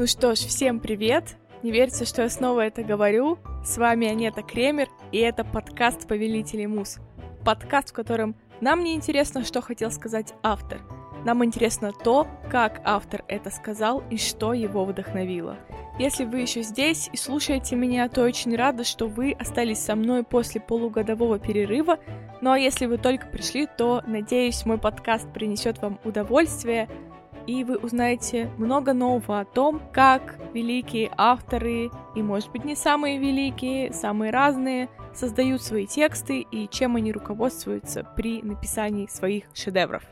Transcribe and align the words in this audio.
Ну 0.00 0.06
что 0.06 0.34
ж, 0.34 0.38
всем 0.38 0.80
привет! 0.80 1.36
Не 1.62 1.72
верится, 1.72 2.06
что 2.06 2.22
я 2.22 2.30
снова 2.30 2.62
это 2.62 2.82
говорю. 2.82 3.36
С 3.62 3.76
вами 3.76 4.08
Анета 4.08 4.40
Кремер, 4.40 4.88
и 5.12 5.18
это 5.18 5.44
подкаст 5.44 6.08
«Повелители 6.08 6.64
мус». 6.64 6.96
Подкаст, 7.44 7.90
в 7.90 7.92
котором 7.92 8.34
нам 8.62 8.82
не 8.82 8.94
интересно, 8.94 9.44
что 9.44 9.60
хотел 9.60 9.90
сказать 9.90 10.32
автор. 10.42 10.80
Нам 11.26 11.44
интересно 11.44 11.92
то, 11.92 12.26
как 12.50 12.80
автор 12.82 13.24
это 13.28 13.50
сказал 13.50 14.02
и 14.08 14.16
что 14.16 14.54
его 14.54 14.86
вдохновило. 14.86 15.58
Если 15.98 16.24
вы 16.24 16.38
еще 16.38 16.62
здесь 16.62 17.10
и 17.12 17.18
слушаете 17.18 17.76
меня, 17.76 18.08
то 18.08 18.22
очень 18.22 18.56
рада, 18.56 18.84
что 18.84 19.06
вы 19.06 19.36
остались 19.38 19.80
со 19.80 19.96
мной 19.96 20.24
после 20.24 20.62
полугодового 20.62 21.38
перерыва. 21.38 21.98
Ну 22.40 22.52
а 22.52 22.58
если 22.58 22.86
вы 22.86 22.96
только 22.96 23.26
пришли, 23.26 23.66
то, 23.66 24.02
надеюсь, 24.06 24.64
мой 24.64 24.78
подкаст 24.78 25.30
принесет 25.30 25.82
вам 25.82 26.00
удовольствие, 26.04 26.88
и 27.46 27.64
вы 27.64 27.76
узнаете 27.76 28.50
много 28.58 28.92
нового 28.92 29.40
о 29.40 29.44
том, 29.44 29.82
как 29.92 30.38
великие 30.52 31.10
авторы, 31.16 31.90
и, 32.14 32.22
может 32.22 32.50
быть, 32.52 32.64
не 32.64 32.76
самые 32.76 33.18
великие, 33.18 33.92
самые 33.92 34.30
разные, 34.30 34.88
создают 35.14 35.62
свои 35.62 35.86
тексты 35.86 36.40
и 36.40 36.68
чем 36.68 36.96
они 36.96 37.12
руководствуются 37.12 38.04
при 38.16 38.42
написании 38.42 39.06
своих 39.06 39.44
шедевров. 39.54 40.04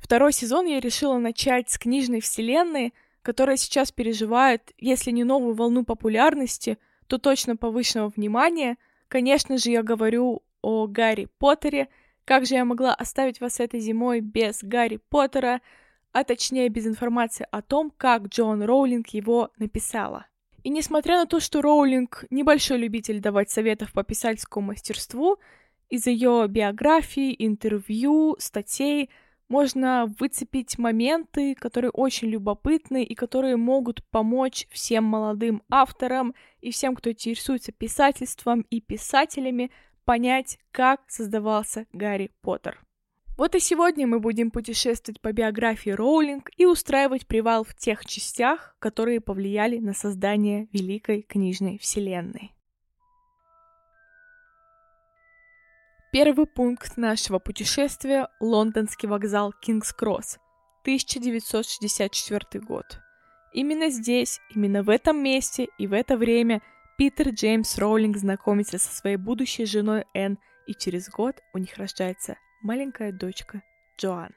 Второй 0.00 0.32
сезон 0.32 0.66
я 0.66 0.80
решила 0.80 1.18
начать 1.18 1.70
с 1.70 1.78
книжной 1.78 2.20
вселенной, 2.20 2.92
которая 3.22 3.56
сейчас 3.56 3.92
переживает, 3.92 4.72
если 4.78 5.10
не 5.10 5.24
новую 5.24 5.54
волну 5.54 5.84
популярности, 5.84 6.78
то 7.06 7.18
точно 7.18 7.56
повышенного 7.56 8.12
внимания. 8.16 8.76
Конечно 9.08 9.58
же, 9.58 9.70
я 9.70 9.82
говорю 9.82 10.42
о 10.62 10.86
Гарри 10.86 11.28
Поттере. 11.38 11.88
Как 12.30 12.46
же 12.46 12.54
я 12.54 12.64
могла 12.64 12.94
оставить 12.94 13.40
вас 13.40 13.58
этой 13.58 13.80
зимой 13.80 14.20
без 14.20 14.62
Гарри 14.62 15.00
Поттера, 15.08 15.60
а 16.12 16.22
точнее 16.22 16.68
без 16.68 16.86
информации 16.86 17.44
о 17.50 17.60
том, 17.60 17.90
как 17.90 18.28
Джон 18.28 18.62
Роулинг 18.62 19.08
его 19.08 19.50
написала. 19.58 20.26
И 20.62 20.70
несмотря 20.70 21.16
на 21.16 21.26
то, 21.26 21.40
что 21.40 21.60
Роулинг 21.60 22.26
небольшой 22.30 22.78
любитель 22.78 23.18
давать 23.18 23.50
советов 23.50 23.92
по 23.92 24.04
писательскому 24.04 24.68
мастерству, 24.68 25.38
из 25.88 26.06
ее 26.06 26.46
биографии, 26.48 27.34
интервью, 27.36 28.36
статей 28.38 29.10
можно 29.48 30.06
выцепить 30.20 30.78
моменты, 30.78 31.56
которые 31.56 31.90
очень 31.90 32.28
любопытны 32.28 33.02
и 33.02 33.16
которые 33.16 33.56
могут 33.56 34.04
помочь 34.04 34.68
всем 34.70 35.02
молодым 35.02 35.64
авторам 35.68 36.36
и 36.60 36.70
всем, 36.70 36.94
кто 36.94 37.10
интересуется 37.10 37.72
писательством 37.72 38.60
и 38.70 38.80
писателями, 38.80 39.72
понять, 40.10 40.58
как 40.72 41.02
создавался 41.06 41.86
Гарри 41.92 42.32
Поттер. 42.42 42.84
Вот 43.38 43.54
и 43.54 43.60
сегодня 43.60 44.08
мы 44.08 44.18
будем 44.18 44.50
путешествовать 44.50 45.20
по 45.20 45.30
биографии 45.30 45.90
Роулинг 45.90 46.50
и 46.56 46.66
устраивать 46.66 47.28
привал 47.28 47.62
в 47.62 47.76
тех 47.76 48.04
частях, 48.04 48.74
которые 48.80 49.20
повлияли 49.20 49.78
на 49.78 49.94
создание 49.94 50.66
Великой 50.72 51.22
книжной 51.22 51.78
вселенной. 51.78 52.52
Первый 56.10 56.46
пункт 56.46 56.96
нашего 56.96 57.38
путешествия— 57.38 58.26
лондонский 58.40 59.08
вокзал 59.08 59.54
Кингс-Кросс, 59.62 60.40
1964 60.82 62.64
год. 62.64 62.98
Именно 63.52 63.90
здесь, 63.90 64.40
именно 64.52 64.82
в 64.82 64.90
этом 64.90 65.22
месте 65.22 65.68
и 65.78 65.86
в 65.86 65.92
это 65.92 66.16
время 66.16 66.62
Питер 67.00 67.30
Джеймс 67.30 67.78
Роулинг 67.78 68.18
знакомится 68.18 68.76
со 68.76 68.94
своей 68.94 69.16
будущей 69.16 69.64
женой 69.64 70.04
Энн, 70.12 70.38
и 70.66 70.74
через 70.74 71.08
год 71.08 71.40
у 71.54 71.58
них 71.58 71.78
рождается 71.78 72.36
маленькая 72.60 73.10
дочка 73.10 73.62
Джоан. 73.96 74.34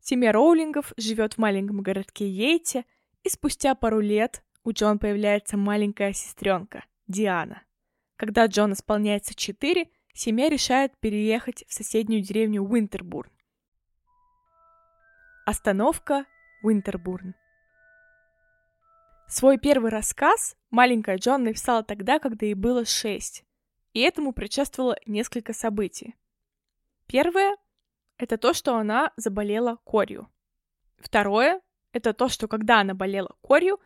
Семья 0.00 0.30
Роулингов 0.30 0.92
живет 0.98 1.32
в 1.32 1.38
маленьком 1.38 1.80
городке 1.80 2.28
Йейте, 2.28 2.84
и 3.22 3.30
спустя 3.30 3.74
пару 3.74 4.00
лет 4.00 4.44
у 4.62 4.72
Джон 4.72 4.98
появляется 4.98 5.56
маленькая 5.56 6.12
сестренка 6.12 6.84
Диана. 7.08 7.62
Когда 8.16 8.44
Джон 8.44 8.74
исполняется 8.74 9.34
4, 9.34 9.88
семья 10.12 10.50
решает 10.50 10.98
переехать 11.00 11.64
в 11.66 11.72
соседнюю 11.72 12.20
деревню 12.20 12.62
Уинтербурн. 12.62 13.30
Остановка 15.46 16.26
Уинтербурн. 16.62 17.34
Свой 19.30 19.58
первый 19.58 19.92
рассказ 19.92 20.56
маленькая 20.70 21.16
Джон 21.16 21.44
написала 21.44 21.84
тогда, 21.84 22.18
когда 22.18 22.46
ей 22.46 22.54
было 22.54 22.84
6, 22.84 23.44
и 23.92 24.00
этому 24.00 24.32
предшествовало 24.32 24.96
несколько 25.06 25.52
событий. 25.52 26.16
Первое— 27.06 27.56
это 28.18 28.38
то, 28.38 28.52
что 28.52 28.74
она 28.74 29.12
заболела 29.16 29.78
корью. 29.84 30.28
Второе— 30.98 31.60
это 31.92 32.12
то, 32.12 32.28
что 32.28 32.48
когда 32.48 32.80
она 32.80 32.94
болела 32.94 33.36
корью, 33.40 33.78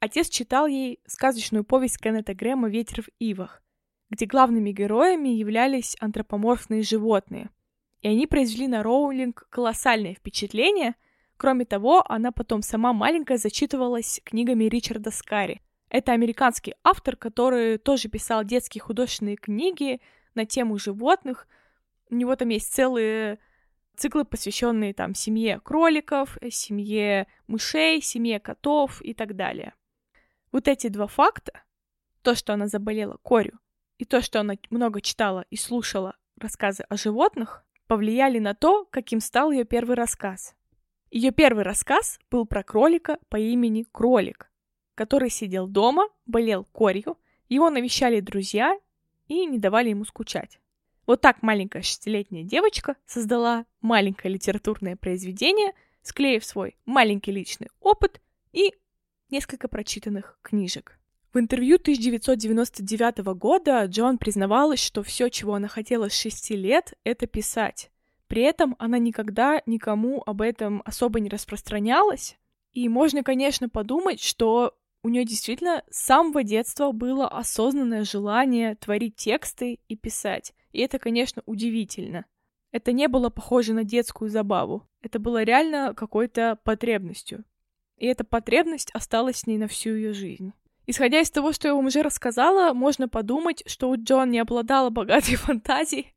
отец 0.00 0.28
читал 0.28 0.66
ей 0.66 0.98
сказочную 1.06 1.62
повесть 1.62 2.00
Кеннета 2.00 2.34
Грэма 2.34 2.68
«Ветер 2.68 3.02
в 3.02 3.08
ивах», 3.20 3.62
где 4.10 4.26
главными 4.26 4.72
героями 4.72 5.28
являлись 5.28 5.96
антропоморфные 6.00 6.82
животные. 6.82 7.50
И 8.00 8.08
они 8.08 8.26
произвели 8.26 8.66
на 8.66 8.82
Роулинг 8.82 9.46
колоссальное 9.48 10.14
впечатление. 10.14 10.96
Кроме 11.38 11.64
того, 11.64 12.04
она 12.06 12.30
потом 12.30 12.60
сама 12.60 12.92
маленькая 12.92 13.38
зачитывалась 13.38 14.20
книгами 14.24 14.64
Ричарда 14.64 15.10
Скари. 15.10 15.62
Это 15.88 16.12
американский 16.12 16.74
автор, 16.84 17.16
который 17.16 17.78
тоже 17.78 18.08
писал 18.08 18.44
детские 18.44 18.82
художественные 18.82 19.36
книги 19.36 20.02
на 20.34 20.44
тему 20.44 20.78
животных— 20.78 21.48
у 22.10 22.14
него 22.14 22.36
там 22.36 22.48
есть 22.48 22.72
целые 22.72 23.38
циклы, 23.96 24.24
посвященные 24.24 24.94
там 24.94 25.14
семье 25.14 25.60
кроликов, 25.60 26.38
семье 26.50 27.26
мышей, 27.46 28.00
семье 28.00 28.40
котов 28.40 29.02
и 29.02 29.12
так 29.14 29.36
далее. 29.36 29.74
Вот 30.52 30.68
эти 30.68 30.88
два 30.88 31.06
факта, 31.06 31.52
то, 32.22 32.34
что 32.34 32.54
она 32.54 32.66
заболела 32.68 33.18
корью, 33.22 33.58
и 33.98 34.04
то, 34.04 34.22
что 34.22 34.40
она 34.40 34.54
много 34.70 35.00
читала 35.00 35.44
и 35.50 35.56
слушала 35.56 36.16
рассказы 36.38 36.84
о 36.88 36.96
животных, 36.96 37.64
повлияли 37.86 38.38
на 38.38 38.54
то, 38.54 38.84
каким 38.86 39.20
стал 39.20 39.50
ее 39.50 39.64
первый 39.64 39.96
рассказ. 39.96 40.54
Ее 41.10 41.30
первый 41.30 41.64
рассказ 41.64 42.18
был 42.30 42.44
про 42.44 42.62
кролика 42.62 43.18
по 43.28 43.36
имени 43.38 43.86
Кролик, 43.90 44.50
который 44.94 45.30
сидел 45.30 45.66
дома, 45.66 46.08
болел 46.26 46.64
корью, 46.64 47.16
его 47.48 47.70
навещали 47.70 48.20
друзья 48.20 48.78
и 49.26 49.46
не 49.46 49.58
давали 49.58 49.90
ему 49.90 50.04
скучать. 50.04 50.60
Вот 51.06 51.22
так 51.22 51.42
маленькая 51.42 51.80
шестилетняя 51.80 52.44
девочка 52.44 52.96
создала 53.06 53.64
маленькое 53.80 54.34
литературное 54.34 54.96
произведение, 54.96 55.72
склеив 56.02 56.44
свой 56.44 56.76
маленький 56.84 57.32
личный 57.32 57.68
опыт 57.80 58.20
и 58.52 58.74
несколько 59.30 59.68
прочитанных 59.68 60.38
книжек. 60.42 60.98
В 61.32 61.38
интервью 61.38 61.76
1999 61.76 63.18
года 63.38 63.84
Джон 63.84 64.18
признавалась, 64.18 64.80
что 64.80 65.02
все, 65.02 65.30
чего 65.30 65.54
она 65.54 65.68
хотела 65.68 66.10
с 66.10 66.14
6 66.14 66.50
лет, 66.50 66.92
это 67.04 67.26
писать. 67.26 67.90
При 68.38 68.44
этом 68.44 68.76
она 68.78 68.98
никогда 68.98 69.62
никому 69.66 70.22
об 70.24 70.42
этом 70.42 70.80
особо 70.84 71.18
не 71.18 71.28
распространялась. 71.28 72.38
И 72.72 72.88
можно, 72.88 73.24
конечно, 73.24 73.68
подумать, 73.68 74.22
что 74.22 74.76
у 75.02 75.08
нее 75.08 75.24
действительно 75.24 75.82
с 75.90 76.04
самого 76.04 76.44
детства 76.44 76.92
было 76.92 77.26
осознанное 77.26 78.04
желание 78.04 78.76
творить 78.76 79.16
тексты 79.16 79.80
и 79.88 79.96
писать. 79.96 80.54
И 80.70 80.78
это, 80.78 81.00
конечно, 81.00 81.42
удивительно. 81.46 82.26
Это 82.70 82.92
не 82.92 83.08
было 83.08 83.28
похоже 83.28 83.72
на 83.74 83.82
детскую 83.82 84.30
забаву. 84.30 84.88
Это 85.02 85.18
было 85.18 85.42
реально 85.42 85.92
какой-то 85.96 86.60
потребностью. 86.62 87.44
И 87.96 88.06
эта 88.06 88.22
потребность 88.22 88.92
осталась 88.94 89.38
с 89.38 89.46
ней 89.48 89.58
на 89.58 89.66
всю 89.66 89.96
ее 89.96 90.12
жизнь. 90.12 90.52
Исходя 90.86 91.18
из 91.18 91.30
того, 91.32 91.50
что 91.52 91.66
я 91.66 91.74
вам 91.74 91.86
уже 91.86 92.02
рассказала, 92.02 92.72
можно 92.72 93.08
подумать, 93.08 93.64
что 93.66 93.90
у 93.90 93.96
Джон 93.96 94.30
не 94.30 94.38
обладала 94.38 94.90
богатой 94.90 95.34
фантазией, 95.34 96.14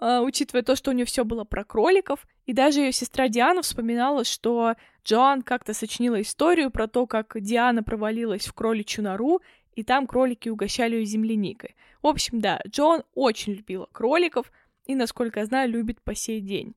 учитывая 0.00 0.62
то, 0.62 0.76
что 0.76 0.90
у 0.90 0.94
нее 0.94 1.04
все 1.04 1.24
было 1.24 1.44
про 1.44 1.64
кроликов, 1.64 2.26
и 2.46 2.52
даже 2.52 2.80
ее 2.80 2.92
сестра 2.92 3.28
Диана 3.28 3.62
вспоминала, 3.62 4.24
что 4.24 4.74
Джоан 5.04 5.42
как-то 5.42 5.74
сочинила 5.74 6.20
историю 6.20 6.70
про 6.70 6.88
то, 6.88 7.06
как 7.06 7.40
Диана 7.40 7.82
провалилась 7.82 8.46
в 8.46 8.52
кроличью 8.52 9.04
нору, 9.04 9.40
и 9.74 9.82
там 9.82 10.06
кролики 10.06 10.48
угощали 10.48 10.96
ее 10.96 11.04
земляникой. 11.04 11.74
В 12.02 12.06
общем, 12.06 12.40
да, 12.40 12.60
Джон 12.68 13.02
очень 13.14 13.54
любила 13.54 13.88
кроликов 13.92 14.52
и, 14.84 14.94
насколько 14.94 15.40
я 15.40 15.46
знаю, 15.46 15.70
любит 15.70 16.02
по 16.02 16.14
сей 16.14 16.40
день. 16.40 16.74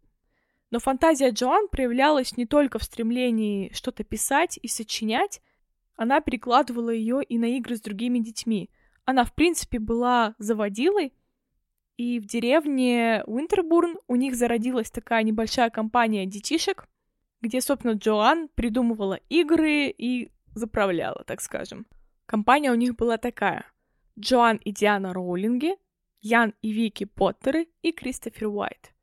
Но 0.72 0.80
фантазия 0.80 1.30
Джоан 1.30 1.68
проявлялась 1.70 2.36
не 2.38 2.46
только 2.46 2.80
в 2.80 2.84
стремлении 2.84 3.72
что-то 3.74 4.04
писать 4.04 4.60
и 4.62 4.68
сочинять, 4.68 5.42
она 5.96 6.22
перекладывала 6.22 6.90
ее 6.90 7.24
и 7.24 7.38
на 7.38 7.58
игры 7.58 7.76
с 7.76 7.82
другими 7.82 8.20
детьми. 8.20 8.70
Она, 9.06 9.24
в 9.24 9.34
принципе, 9.34 9.80
была 9.80 10.36
заводилой, 10.38 11.14
и 11.98 12.20
в 12.20 12.26
деревне 12.26 13.24
Уинтербурн 13.26 13.98
у 14.08 14.16
них 14.16 14.36
зародилась 14.36 14.92
такая 14.92 15.24
небольшая 15.24 15.70
компания 15.72 16.26
детишек, 16.26 16.88
где, 17.42 17.60
собственно, 17.60 17.94
Джоан 17.94 18.50
придумывала 18.56 19.20
игры 19.30 19.90
и 19.90 20.32
заправляла, 20.54 21.24
так 21.26 21.42
скажем. 21.42 21.88
Компания 22.26 22.72
у 22.72 22.76
них 22.76 22.96
была 22.96 23.18
такая. 23.18 23.66
Джоан 24.20 24.58
и 24.58 24.72
Диана 24.72 25.14
Роулинги, 25.14 25.76
Ян 26.22 26.54
и 26.62 26.72
Вики 26.72 27.06
Поттеры 27.06 27.68
и 27.82 27.92
Кристофер 27.92 28.48
Уайт. 28.48 28.94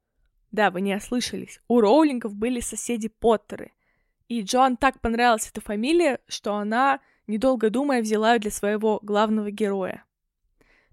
Да, 0.50 0.70
вы 0.70 0.80
не 0.80 0.94
ослышались. 0.94 1.60
У 1.68 1.80
Роулингов 1.80 2.34
были 2.34 2.60
соседи 2.60 3.08
Поттеры. 3.08 3.72
И 4.28 4.42
Джоан 4.42 4.76
так 4.76 5.00
понравилась 5.00 5.48
эта 5.48 5.60
фамилия, 5.60 6.20
что 6.26 6.54
она, 6.54 7.00
недолго 7.26 7.70
думая, 7.70 8.02
взяла 8.02 8.34
ее 8.34 8.40
для 8.40 8.50
своего 8.50 9.00
главного 9.02 9.50
героя. 9.50 10.04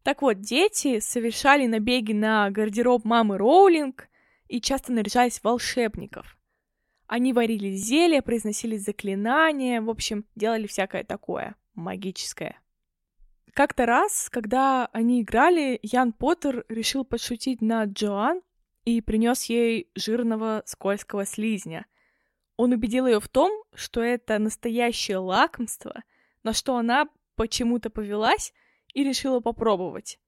Так 0.04 0.22
вот, 0.22 0.40
дети 0.40 1.00
совершали 1.00 1.68
набеги 1.68 2.14
на 2.14 2.50
гардероб 2.50 3.06
мамы 3.06 3.38
Роулинг 3.38 4.08
и 4.48 4.60
часто 4.60 4.92
наряжались 4.92 5.44
волшебников. 5.44 6.38
Они 7.08 7.34
варили 7.34 7.72
зелья, 7.72 8.22
произносили 8.22 8.78
заклинания, 8.78 9.82
в 9.82 9.90
общем, 9.90 10.26
делали 10.36 10.66
всякое 10.66 11.04
такое 11.04 11.56
магическое. 11.76 12.60
Как-то 13.54 13.86
раз, 13.86 14.30
когда 14.30 14.88
они 14.94 15.22
играли, 15.22 15.78
Ян 15.84 16.14
Поттер 16.14 16.66
решил 16.70 17.04
подшутить 17.04 17.62
над 17.62 17.92
Джоан 17.92 18.42
и 18.86 19.02
принес 19.02 19.44
ей 19.46 19.90
жирного 19.94 20.64
скользкого 20.66 21.26
слизня. 21.26 21.86
Он 22.56 22.72
убедил 22.72 23.08
ее 23.08 23.20
в 23.20 23.28
том, 23.28 23.52
что 23.74 24.02
это 24.02 24.40
настоящее 24.40 25.18
лакомство, 25.18 26.04
на 26.44 26.54
что 26.54 26.78
она 26.78 27.08
почему-то 27.36 27.90
повелась 27.90 28.54
и 28.94 29.04
решила 29.04 29.40
попробовать. 29.40 30.20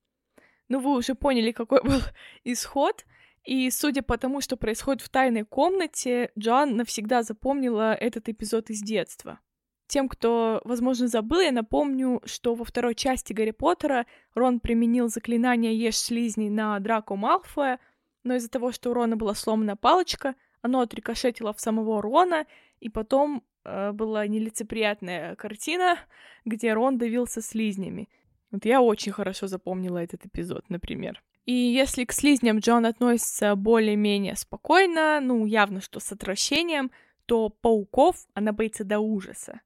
Ну, 0.70 0.80
вы 0.80 0.96
уже 0.96 1.16
поняли, 1.16 1.52
какой 1.52 1.82
был 1.84 2.00
исход. 2.44 3.06
И 3.44 3.70
судя 3.72 4.04
по 4.04 4.18
тому, 4.18 4.40
что 4.40 4.56
происходит 4.56 5.02
в 5.02 5.10
тайной 5.10 5.44
комнате, 5.44 6.32
Джоан 6.40 6.78
навсегда 6.78 7.24
запомнила 7.24 7.94
этот 7.94 8.30
эпизод 8.30 8.70
из 8.70 8.82
детства. 8.82 9.40
Тем, 9.88 10.08
кто, 10.08 10.62
возможно, 10.64 11.08
забыл, 11.08 11.42
я 11.42 11.52
напомню, 11.52 12.22
что 12.26 12.56
во 12.56 12.64
второй 12.64 12.96
части 12.96 13.34
Гарри 13.34 13.52
Поттера 13.52 14.06
Рон 14.34 14.60
применил 14.60 15.10
заклинание 15.10 15.78
«Ешь 15.78 15.98
слизней» 15.98 16.50
на 16.50 16.80
Драко 16.80 17.16
Малфоя, 17.16 17.80
но 18.24 18.36
из-за 18.36 18.50
того, 18.50 18.72
что 18.72 18.92
у 18.92 18.94
Рона 18.94 19.18
была 19.18 19.36
сломана 19.36 19.76
палочка, 19.76 20.36
оно 20.62 20.80
отрикошетило 20.80 21.54
в 21.54 21.60
самого 21.60 22.02
Рона, 22.02 22.48
и 22.80 22.90
потом 22.90 23.44
э, 23.66 23.92
была 23.92 24.26
нелицеприятная 24.26 25.36
картина, 25.36 26.00
где 26.46 26.74
Рон 26.74 26.98
давился 26.98 27.42
слизнями. 27.42 28.10
Вот 28.54 28.66
я 28.66 28.82
очень 28.82 29.12
хорошо 29.12 29.48
запомнила 29.48 29.98
этот 29.98 30.28
эпизод, 30.28 30.70
например. 30.70 31.24
И 31.46 31.54
если 31.54 32.06
к 32.06 32.14
слизням 32.14 32.60
Джон 32.60 32.86
относится 32.86 33.56
более-менее 33.56 34.36
спокойно, 34.36 35.20
ну, 35.22 35.48
явно, 35.48 35.82
что 35.82 36.00
с 36.00 36.12
отвращением, 36.12 36.92
то 37.26 37.50
пауков 37.50 38.16
она 38.36 38.54
боится 38.54 38.84
до 38.84 39.00
ужаса. 39.00 39.62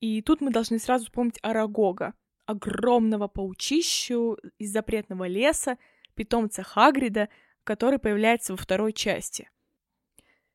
И 0.00 0.22
тут 0.22 0.40
мы 0.40 0.50
должны 0.50 0.78
сразу 0.78 1.04
вспомнить 1.04 1.38
Арагога, 1.42 2.14
огромного 2.46 3.28
паучищу 3.28 4.38
из 4.58 4.72
запретного 4.72 5.26
леса, 5.26 5.76
питомца 6.14 6.62
Хагрида, 6.62 7.28
который 7.62 7.98
появляется 7.98 8.54
во 8.54 8.56
второй 8.56 8.94
части. 8.94 9.50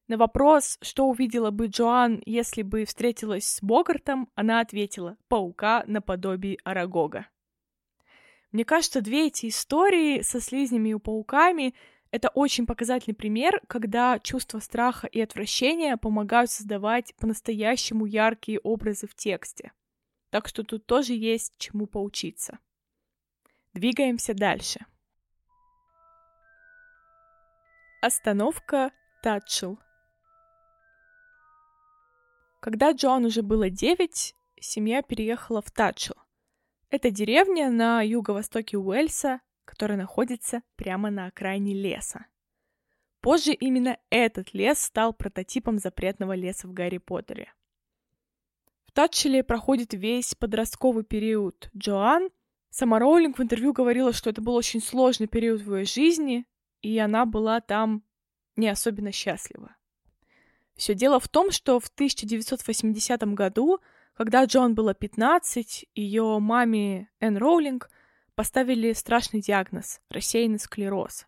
На 0.07 0.17
вопрос, 0.17 0.79
что 0.81 1.05
увидела 1.05 1.51
бы 1.51 1.67
Джоан, 1.67 2.23
если 2.25 2.63
бы 2.63 2.85
встретилась 2.85 3.45
с 3.45 3.61
Богартом, 3.61 4.27
она 4.33 4.59
ответила 4.59 5.17
«паука 5.27 5.83
наподобие 5.85 6.57
Арагога». 6.63 7.27
Мне 8.51 8.65
кажется, 8.65 9.01
две 9.01 9.27
эти 9.27 9.47
истории 9.47 10.21
со 10.21 10.39
слизнями 10.39 10.89
и 10.89 10.97
пауками— 10.97 11.75
это 12.11 12.29
очень 12.29 12.65
показательный 12.65 13.13
пример, 13.13 13.61
когда 13.67 14.17
чувство 14.19 14.59
страха 14.59 15.05
и 15.05 15.21
отвращения 15.21 15.95
помогают 15.97 16.49
создавать 16.49 17.13
по-настоящему 17.17 18.05
яркие 18.05 18.59
образы 18.59 19.07
в 19.07 19.13
тексте. 19.13 19.71
Так 20.31 20.47
что 20.47 20.63
тут 20.63 20.87
тоже 20.87 21.13
есть 21.13 21.53
чему 21.57 21.85
поучиться. 21.85 22.57
Двигаемся 23.73 24.33
дальше. 24.33 24.79
Остановка 28.01 28.91
Татчел. 29.21 29.77
Когда 32.59 32.91
Джон 32.91 33.25
уже 33.25 33.43
было 33.43 33.69
девять, 33.69 34.33
семья 34.59 35.03
переехала 35.03 35.61
в 35.61 35.69
Татчел. 35.69 36.15
Это 36.91 37.11
деревня 37.11 37.69
на 37.69 38.01
юго-востоке 38.01 38.77
Уэльса, 38.77 39.41
которая 39.65 39.95
находится 39.95 40.63
прямо 40.75 41.11
на 41.11 41.27
окраине 41.27 41.75
леса. 41.75 42.25
Позже 43.21 43.53
именно 43.53 43.99
этот 44.09 44.55
лес 44.55 44.79
стал 44.79 45.13
прототипом 45.13 45.77
запретного 45.77 46.33
леса 46.33 46.67
в 46.67 46.73
Гарри 46.73 46.97
Поттере. 46.97 47.53
В 48.87 48.91
Татчеле 48.91 49.43
проходит 49.43 49.93
весь 49.93 50.33
подростковый 50.33 51.03
период 51.03 51.69
Джоан. 51.77 52.29
Сама 52.71 52.97
Роулинг 52.97 53.37
в 53.37 53.43
интервью 53.43 53.71
говорила, 53.71 54.11
что 54.11 54.31
это 54.31 54.41
был 54.41 54.55
очень 54.55 54.81
сложный 54.81 55.27
период 55.27 55.61
в 55.61 55.75
ее 55.75 55.85
жизни, 55.85 56.45
и 56.81 56.97
она 56.97 57.27
была 57.27 57.61
там 57.61 58.03
не 58.55 58.67
особенно 58.67 59.11
счастлива. 59.11 59.75
Все 60.75 60.95
дело 60.95 61.19
в 61.19 61.27
том, 61.27 61.51
что 61.51 61.79
в 61.79 61.87
1980 61.87 63.21
году, 63.35 63.79
когда 64.19 64.43
Джон 64.43 64.75
было 64.75 64.93
15, 64.93 65.85
ее 65.95 66.39
маме 66.39 67.09
Энн 67.21 67.37
Роулинг 67.37 67.89
поставили 68.35 68.91
страшный 68.91 69.39
диагноз— 69.39 70.01
рассеянный 70.09 70.59
склероз. 70.59 71.25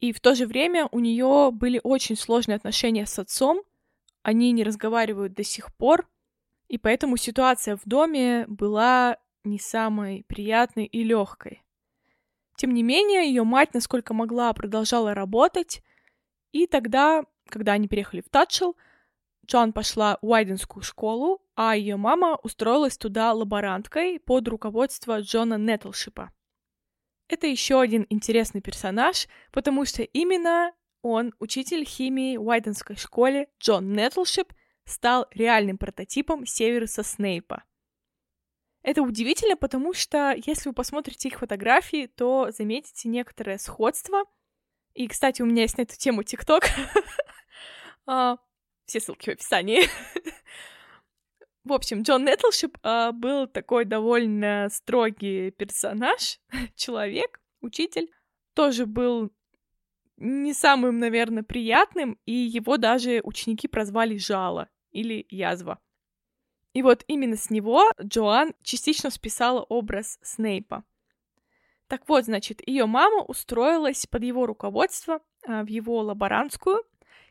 И 0.00 0.12
в 0.12 0.20
то 0.20 0.34
же 0.34 0.46
время 0.46 0.86
у 0.92 0.98
нее 0.98 1.48
были 1.50 1.80
очень 1.82 2.16
сложные 2.16 2.56
отношения 2.56 3.06
с 3.06 3.18
отцом, 3.18 3.62
они 4.22 4.52
не 4.52 4.64
разговаривают 4.64 5.32
до 5.32 5.44
сих 5.44 5.74
пор, 5.74 6.06
и 6.68 6.76
поэтому 6.76 7.16
ситуация 7.16 7.78
в 7.78 7.86
доме 7.86 8.44
была 8.48 9.16
не 9.42 9.58
самой 9.58 10.26
приятной 10.28 10.84
и 10.84 11.02
легкой. 11.02 11.64
Тем 12.56 12.74
не 12.74 12.82
менее, 12.82 13.28
ее 13.28 13.44
мать, 13.44 13.72
насколько 13.72 14.12
могла, 14.12 14.52
продолжала 14.52 15.14
работать, 15.14 15.82
и 16.52 16.66
тогда, 16.66 17.24
когда 17.48 17.72
они 17.72 17.88
переехали 17.88 18.20
в 18.20 18.28
Татчел, 18.28 18.76
Джон 19.46 19.72
пошла 19.72 20.18
в 20.20 20.26
Уайденскую 20.26 20.82
школу, 20.82 21.40
а 21.62 21.76
ее 21.76 21.96
мама 21.96 22.38
устроилась 22.42 22.96
туда 22.96 23.34
лаборанткой 23.34 24.18
под 24.18 24.48
руководство 24.48 25.20
Джона 25.20 25.58
Нетлшипа. 25.58 26.32
Это 27.28 27.46
еще 27.46 27.82
один 27.82 28.06
интересный 28.08 28.62
персонаж, 28.62 29.28
потому 29.52 29.84
что 29.84 30.02
именно 30.02 30.72
он, 31.02 31.34
учитель 31.38 31.84
химии 31.84 32.38
в 32.38 32.46
Уайденской 32.46 32.96
школе 32.96 33.50
Джон 33.60 33.92
Нетлшип, 33.92 34.54
стал 34.86 35.26
реальным 35.32 35.76
прототипом 35.76 36.46
Северуса 36.46 37.02
Снейпа. 37.02 37.64
Это 38.80 39.02
удивительно, 39.02 39.54
потому 39.54 39.92
что 39.92 40.34
если 40.34 40.70
вы 40.70 40.74
посмотрите 40.74 41.28
их 41.28 41.40
фотографии, 41.40 42.06
то 42.06 42.50
заметите 42.56 43.10
некоторое 43.10 43.58
сходство. 43.58 44.24
И, 44.94 45.08
кстати, 45.08 45.42
у 45.42 45.44
меня 45.44 45.64
есть 45.64 45.76
на 45.76 45.82
эту 45.82 45.98
тему 45.98 46.22
ТикТок. 46.22 46.64
А, 48.06 48.38
все 48.86 48.98
ссылки 48.98 49.28
в 49.28 49.34
описании. 49.34 49.82
В 51.64 51.72
общем, 51.72 52.02
Джон 52.02 52.24
Нетлшип 52.24 52.78
а, 52.82 53.12
был 53.12 53.46
такой 53.46 53.84
довольно 53.84 54.68
строгий 54.70 55.50
персонаж, 55.50 56.40
человек, 56.74 57.40
учитель. 57.60 58.10
Тоже 58.54 58.86
был 58.86 59.30
не 60.16 60.52
самым, 60.52 60.98
наверное, 60.98 61.42
приятным, 61.42 62.18
и 62.26 62.32
его 62.32 62.76
даже 62.76 63.20
ученики 63.24 63.68
прозвали 63.68 64.16
Жало 64.16 64.68
или 64.90 65.26
Язва. 65.30 65.78
И 66.72 66.82
вот 66.82 67.04
именно 67.08 67.36
с 67.36 67.50
него 67.50 67.90
Джоан 68.02 68.54
частично 68.62 69.10
списала 69.10 69.62
образ 69.62 70.18
Снейпа. 70.22 70.84
Так 71.88 72.08
вот, 72.08 72.24
значит, 72.24 72.66
ее 72.66 72.86
мама 72.86 73.22
устроилась 73.24 74.06
под 74.06 74.22
его 74.22 74.46
руководство 74.46 75.20
а, 75.46 75.64
в 75.64 75.66
его 75.66 76.00
лаборантскую, 76.00 76.84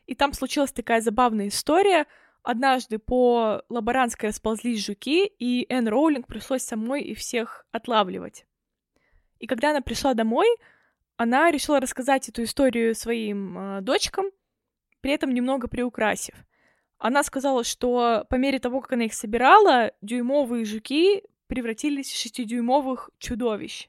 и 0.06 0.14
там 0.14 0.34
случилась 0.34 0.72
такая 0.72 1.00
забавная 1.00 1.48
история. 1.48 2.06
Однажды 2.42 2.98
по 2.98 3.62
лаборантской 3.68 4.30
расползлись 4.30 4.84
жуки, 4.84 5.26
и 5.26 5.66
Энн 5.68 5.88
Роулинг 5.88 6.26
пришлось 6.26 6.62
самой 6.62 7.02
их 7.02 7.18
всех 7.18 7.66
отлавливать. 7.70 8.46
И 9.38 9.46
когда 9.46 9.70
она 9.70 9.82
пришла 9.82 10.14
домой, 10.14 10.46
она 11.16 11.50
решила 11.50 11.80
рассказать 11.80 12.28
эту 12.28 12.44
историю 12.44 12.94
своим 12.94 13.58
э, 13.58 13.80
дочкам, 13.82 14.26
при 15.00 15.12
этом 15.12 15.32
немного 15.34 15.68
приукрасив. 15.68 16.34
Она 16.98 17.22
сказала, 17.22 17.64
что 17.64 18.26
по 18.28 18.36
мере 18.36 18.58
того, 18.58 18.80
как 18.80 18.92
она 18.92 19.04
их 19.04 19.14
собирала, 19.14 19.92
дюймовые 20.00 20.64
жуки 20.64 21.22
превратились 21.46 22.10
в 22.10 22.18
шестидюймовых 22.18 23.10
чудовищ. 23.18 23.88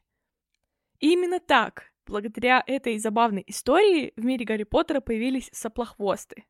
И 1.00 1.13
именно 1.13 1.39
так, 1.39 1.91
благодаря 2.05 2.63
этой 2.65 2.98
забавной 3.00 3.43
истории, 3.48 4.13
в 4.15 4.25
мире 4.25 4.46
Гарри 4.46 4.63
Поттера 4.63 5.01
появились 5.01 5.50
соплохвосты. 5.53 6.46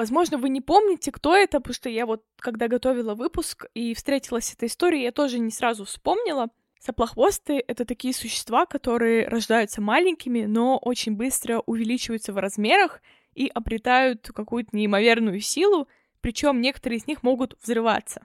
Возможно, 0.00 0.38
вы 0.38 0.48
не 0.48 0.62
помните, 0.62 1.12
кто 1.12 1.36
это, 1.36 1.60
потому 1.60 1.74
что 1.74 1.90
я 1.90 2.06
вот, 2.06 2.24
когда 2.38 2.68
готовила 2.68 3.14
выпуск 3.14 3.66
и 3.74 3.92
встретилась 3.92 4.46
с 4.46 4.54
этой 4.54 4.68
историей, 4.68 5.02
я 5.02 5.12
тоже 5.12 5.38
не 5.38 5.50
сразу 5.50 5.84
вспомнила. 5.84 6.48
Соплохвосты— 6.78 7.62
это 7.68 7.84
такие 7.84 8.14
существа, 8.14 8.64
которые 8.64 9.28
рождаются 9.28 9.82
маленькими, 9.82 10.46
но 10.46 10.78
очень 10.78 11.16
быстро 11.16 11.62
увеличиваются 11.66 12.32
в 12.32 12.38
размерах 12.38 13.02
и 13.34 13.48
обретают 13.48 14.30
какую-то 14.34 14.74
неимоверную 14.74 15.38
силу, 15.40 15.86
причем 16.22 16.62
некоторые 16.62 16.96
из 16.96 17.06
них 17.06 17.22
могут 17.22 17.58
взрываться. 17.62 18.24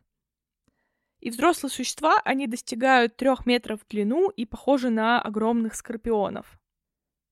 И 1.19 1.29
взрослые 1.29 1.71
существа, 1.71 2.21
они 2.23 2.47
достигают 2.47 3.17
трех 3.17 3.45
метров 3.45 3.81
в 3.81 3.87
длину 3.89 4.29
и 4.29 4.45
похожи 4.45 4.89
на 4.89 5.21
огромных 5.21 5.75
скорпионов. 5.75 6.57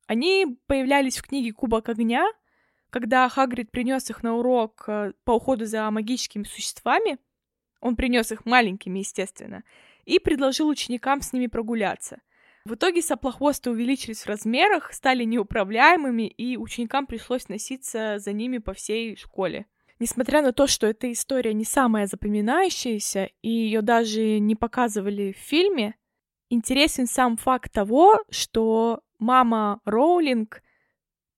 Они 0.06 0.58
появлялись 0.68 1.18
в 1.18 1.24
книге 1.24 1.54
«Кубок 1.54 1.88
огня», 1.88 2.30
когда 2.94 3.28
Хагрид 3.28 3.72
принес 3.72 4.08
их 4.12 4.22
на 4.22 4.36
урок 4.36 4.84
э, 4.86 5.14
по 5.24 5.32
уходу 5.32 5.66
за 5.66 5.90
магическими 5.90 6.44
существами, 6.44 7.18
он 7.82 7.96
принес 7.96 8.32
их 8.32 8.46
маленькими, 8.46 9.00
естественно, 9.00 9.64
и 10.06 10.20
предложил 10.20 10.68
ученикам 10.68 11.24
с 11.24 11.34
ними 11.34 11.48
прогуляться. 11.48 12.22
В 12.66 12.76
итоге 12.76 13.02
соплохвосты 13.02 13.72
увеличились 13.72 14.22
в 14.22 14.28
размерах, 14.28 14.94
стали 14.94 15.24
неуправляемыми, 15.24 16.28
и 16.28 16.56
ученикам 16.56 17.08
пришлось 17.08 17.50
носиться 17.50 18.20
за 18.20 18.32
ними 18.32 18.60
по 18.60 18.74
всей 18.74 19.16
школе. 19.16 19.66
Несмотря 19.98 20.44
на 20.44 20.54
то, 20.54 20.68
что 20.68 20.86
эта 20.86 21.12
история 21.12 21.56
не 21.56 21.66
самая 21.66 22.06
запоминающаяся, 22.06 23.32
и 23.42 23.50
ее 23.50 23.82
даже 23.82 24.38
не 24.38 24.56
показывали 24.56 25.32
в 25.32 25.38
фильме, 25.38 25.96
интересен 26.50 27.08
сам 27.08 27.38
факт 27.38 27.72
того, 27.74 28.20
что 28.30 29.02
мама 29.18 29.82
Роулинг 29.84 30.62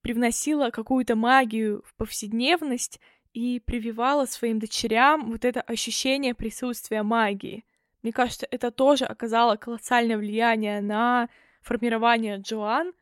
привносила 0.05 0.69
какую-то 0.69 1.15
магию 1.15 1.81
в 1.83 1.95
повседневность 1.95 3.00
и 3.33 3.59
прививала 3.59 4.27
своим 4.27 4.59
дочерям 4.59 5.31
вот 5.31 5.43
это 5.43 5.62
ощущение 5.62 6.35
присутствия 6.35 7.01
магии. 7.01 7.65
Мне 8.03 8.13
кажется, 8.13 8.47
это 8.51 8.69
тоже 8.69 9.05
оказало 9.05 9.55
колоссальное 9.55 10.19
влияние 10.19 10.79
на 10.79 11.27
формирование 11.63 12.38
Джоан, 12.38 12.93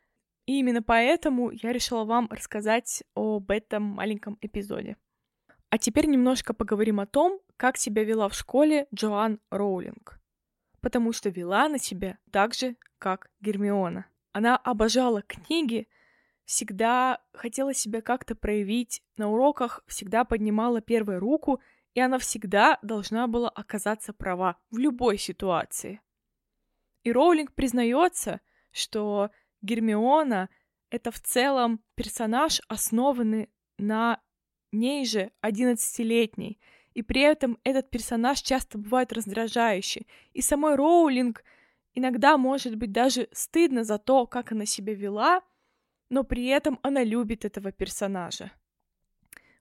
и 0.46 0.60
именно 0.60 0.82
поэтому 0.82 1.52
я 1.52 1.74
решила 1.74 2.06
вам 2.06 2.30
рассказать 2.32 3.04
об 3.16 3.52
этом 3.52 3.84
маленьком 3.84 4.38
эпизоде. 4.40 4.96
А 5.72 5.78
теперь 5.78 6.06
немножко 6.06 6.54
поговорим 6.54 7.02
о 7.02 7.06
том, 7.06 7.42
как 7.58 7.76
себя 7.76 8.06
вела 8.06 8.30
в 8.30 8.34
школе 8.34 8.88
Джоан 8.96 9.42
Роулинг. 9.50 10.22
Потому 10.80 11.12
что 11.12 11.28
вела 11.28 11.66
она 11.66 11.80
себя 11.80 12.18
так 12.32 12.54
же, 12.54 12.78
как 12.98 13.30
Гермиона. 13.42 14.06
Она 14.32 14.56
обожала 14.56 15.22
книги, 15.22 15.90
всегда 16.46 17.22
хотела 17.34 17.74
себя 17.74 18.02
как-то 18.02 18.36
проявить, 18.36 19.02
на 19.18 19.30
уроках 19.30 19.84
всегда 19.88 20.26
поднимала 20.26 20.82
первую 20.82 21.20
руку, 21.20 21.62
и 21.94 22.00
она 22.00 22.18
всегда 22.18 22.80
должна 22.82 23.28
была 23.28 23.50
оказаться 23.50 24.14
права 24.14 24.58
в 24.72 24.78
любой 24.78 25.18
ситуации. 25.18 26.02
И 27.04 27.12
Роулинг 27.12 27.54
признается, 27.54 28.42
что 28.72 29.30
Гермиона— 29.62 30.50
это 30.90 31.12
в 31.12 31.20
целом 31.20 31.84
персонаж, 31.96 32.62
основанный 32.68 33.50
на 33.78 34.22
ней 34.72 35.06
же 35.06 35.32
11-летней, 35.42 36.60
и 36.94 37.02
при 37.02 37.22
этом 37.22 37.58
этот 37.64 37.90
персонаж 37.90 38.42
часто 38.42 38.78
бывает 38.78 39.14
раздражающий, 39.14 40.08
и 40.34 40.42
самой 40.42 40.76
Роулинг 40.76 41.44
иногда 41.94 42.38
может 42.38 42.76
быть 42.76 42.92
даже 42.92 43.28
стыдно 43.32 43.84
за 43.84 43.98
то, 43.98 44.26
как 44.26 44.52
она 44.52 44.66
себя 44.66 44.94
вела— 44.94 45.42
но 46.14 46.24
при 46.24 46.46
этом 46.46 46.80
она 46.84 47.04
любит 47.04 47.44
этого 47.44 47.72
персонажа. 47.72 48.52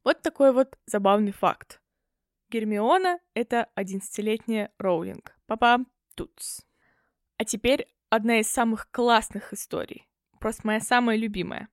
Вот 0.05 0.21
такой 0.21 0.53
вот 0.53 0.79
забавный 0.85 1.33
факт. 1.33 1.81
Гермиона— 2.51 3.21
это 3.35 3.71
11-летняя 3.75 4.71
Роулинг. 4.77 5.35
Папа 5.47 5.79
Туц. 6.15 6.61
А 7.39 7.47
теперь 7.47 7.89
одна 8.11 8.39
из 8.41 8.51
самых 8.51 8.91
классных 8.91 9.55
историй. 9.55 10.07
Просто 10.41 10.67
моя 10.67 10.81
самая 10.81 11.17
любимая. 11.17 11.69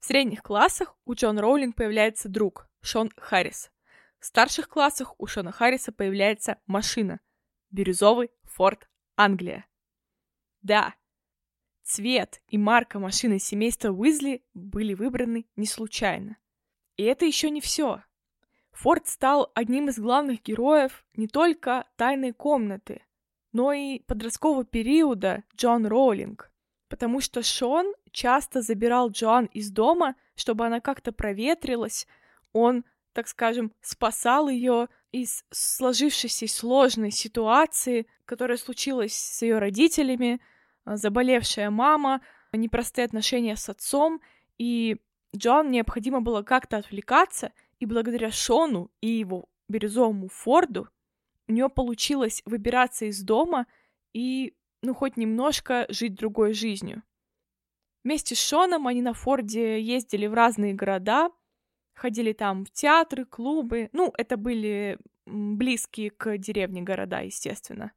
В 0.00 0.04
средних 0.04 0.42
классах 0.42 0.96
у 1.04 1.14
Джон 1.14 1.38
Роулинг 1.38 1.76
появляется 1.76 2.28
друг, 2.28 2.68
Шон 2.80 3.12
Харрис. 3.16 3.70
В 4.18 4.24
старших 4.24 4.68
классах 4.68 5.14
у 5.18 5.28
Шона 5.28 5.52
Харриса 5.52 5.92
появляется 5.92 6.58
машина. 6.66 7.20
Бирюзовый 7.70 8.32
Форд 8.42 8.88
Англия. 9.14 9.64
Да, 10.60 10.96
Цвет 11.86 12.42
и 12.48 12.58
марка 12.58 12.98
машины 12.98 13.38
семейства 13.38 13.90
Уизли 13.90 14.42
были 14.54 14.92
выбраны 14.92 15.46
не 15.54 15.66
случайно. 15.66 16.36
И 16.96 17.04
это 17.04 17.24
еще 17.24 17.48
не 17.48 17.60
все. 17.60 18.02
Форд 18.72 19.06
стал 19.06 19.52
одним 19.54 19.88
из 19.88 19.98
главных 20.00 20.42
героев 20.42 21.04
не 21.14 21.28
только 21.28 21.86
«Тайной 21.94 22.32
комнаты», 22.32 23.02
но 23.52 23.72
и 23.72 24.00
подросткового 24.00 24.64
периода 24.64 25.44
Джон 25.54 25.86
Роулинг, 25.86 26.50
потому 26.88 27.20
что 27.20 27.44
Шон 27.44 27.94
часто 28.10 28.62
забирал 28.62 29.10
Джоан 29.10 29.44
из 29.46 29.70
дома, 29.70 30.16
чтобы 30.34 30.66
она 30.66 30.80
как-то 30.80 31.12
проветрилась, 31.12 32.08
он, 32.52 32.84
так 33.12 33.28
скажем, 33.28 33.72
спасал 33.80 34.48
ее 34.48 34.88
из 35.12 35.44
сложившейся 35.50 36.48
сложной 36.48 37.12
ситуации, 37.12 38.08
которая 38.24 38.58
случилась 38.58 39.14
с 39.14 39.42
ее 39.42 39.60
родителями, 39.60 40.40
заболевшая 40.86 41.70
мама, 41.70 42.20
непростые 42.52 43.04
отношения 43.04 43.56
с 43.56 43.68
отцом, 43.68 44.20
и 44.56 44.96
Джон 45.36 45.70
необходимо 45.70 46.20
было 46.20 46.42
как-то 46.42 46.78
отвлекаться, 46.78 47.52
и 47.78 47.86
благодаря 47.86 48.30
Шону 48.30 48.90
и 49.00 49.08
его 49.08 49.48
бирюзовому 49.68 50.28
Форду 50.28 50.88
у 51.48 51.52
нее 51.52 51.68
получилось 51.68 52.42
выбираться 52.44 53.04
из 53.06 53.22
дома 53.22 53.66
и, 54.12 54.54
ну, 54.82 54.94
хоть 54.94 55.16
немножко 55.16 55.86
жить 55.88 56.14
другой 56.14 56.54
жизнью. 56.54 57.02
Вместе 58.02 58.34
с 58.34 58.40
Шоном 58.40 58.86
они 58.86 59.02
на 59.02 59.12
Форде 59.12 59.80
ездили 59.80 60.26
в 60.26 60.34
разные 60.34 60.74
города, 60.74 61.30
ходили 61.94 62.32
там 62.32 62.64
в 62.64 62.70
театры, 62.70 63.24
клубы. 63.24 63.90
Ну, 63.92 64.12
это 64.16 64.36
были 64.36 64.98
близкие 65.26 66.10
к 66.10 66.38
деревне 66.38 66.82
города, 66.82 67.20
естественно. 67.20 67.92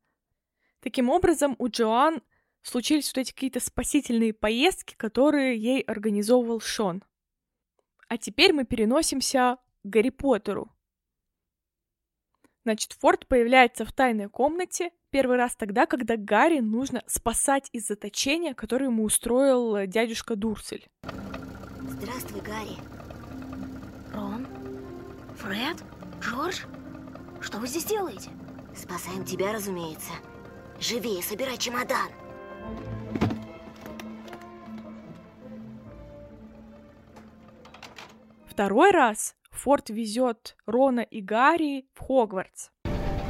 Таким 0.82 1.10
образом, 1.10 1.56
у 1.60 1.68
Джоан 1.68 2.22
случились 2.62 3.08
вот 3.14 3.22
эти 3.22 3.32
какие-то 3.32 3.60
спасительные 3.60 4.34
поездки, 4.34 4.96
которые 4.96 5.58
ей 5.58 5.82
организовывал 5.82 6.60
Шон. 6.60 7.04
А 8.08 8.18
теперь 8.18 8.54
мы 8.54 8.66
переносимся 8.66 9.58
к 9.84 9.88
Гарри 9.88 10.10
Поттеру. 10.10 10.72
Значит, 12.64 12.94
Форд 12.94 13.28
появляется 13.28 13.86
в 13.86 13.94
тайной 13.94 14.30
комнате 14.30 14.92
первый 15.10 15.38
раз 15.38 15.56
тогда, 15.56 15.86
когда 15.86 16.18
Гарри 16.18 16.60
нужно 16.60 17.04
спасать 17.08 17.70
из 17.72 17.88
заточения, 17.88 18.54
которое 18.54 18.86
ему 18.86 19.04
устроил 19.04 19.88
дядюшка 19.88 20.36
Дурсель. 20.36 20.88
Здравствуй, 21.82 22.42
Гарри. 22.42 22.78
Рон? 24.14 24.46
Фред? 25.38 25.84
Джордж? 26.22 26.62
Что 27.42 27.60
вы 27.60 27.68
здесь 27.68 27.86
делаете? 27.86 28.30
Спасаем 28.76 29.24
тебя, 29.24 29.54
разумеется. 29.54 30.12
Живее, 30.80 31.24
собирай 31.24 31.58
чемодан. 31.58 32.10
Второй 38.60 38.92
раз 38.92 39.36
Форд 39.52 39.90
везет 39.90 40.58
Рона 40.66 41.00
и 41.00 41.22
Гарри 41.22 41.88
в 41.94 42.00
Хогвартс. 42.00 42.72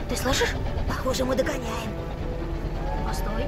Ты 0.09 0.15
слышишь? 0.15 0.55
Похоже, 0.87 1.23
мы 1.23 1.35
догоняем. 1.35 1.91
Постой. 3.05 3.43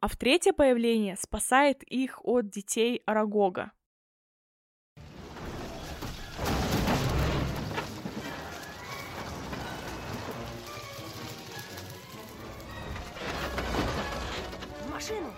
А 0.00 0.08
в 0.08 0.16
третье 0.16 0.52
появление 0.52 1.16
спасает 1.16 1.82
их 1.84 2.20
от 2.24 2.50
детей 2.50 3.02
Арагога. 3.06 3.72
Машину! 15.12 15.32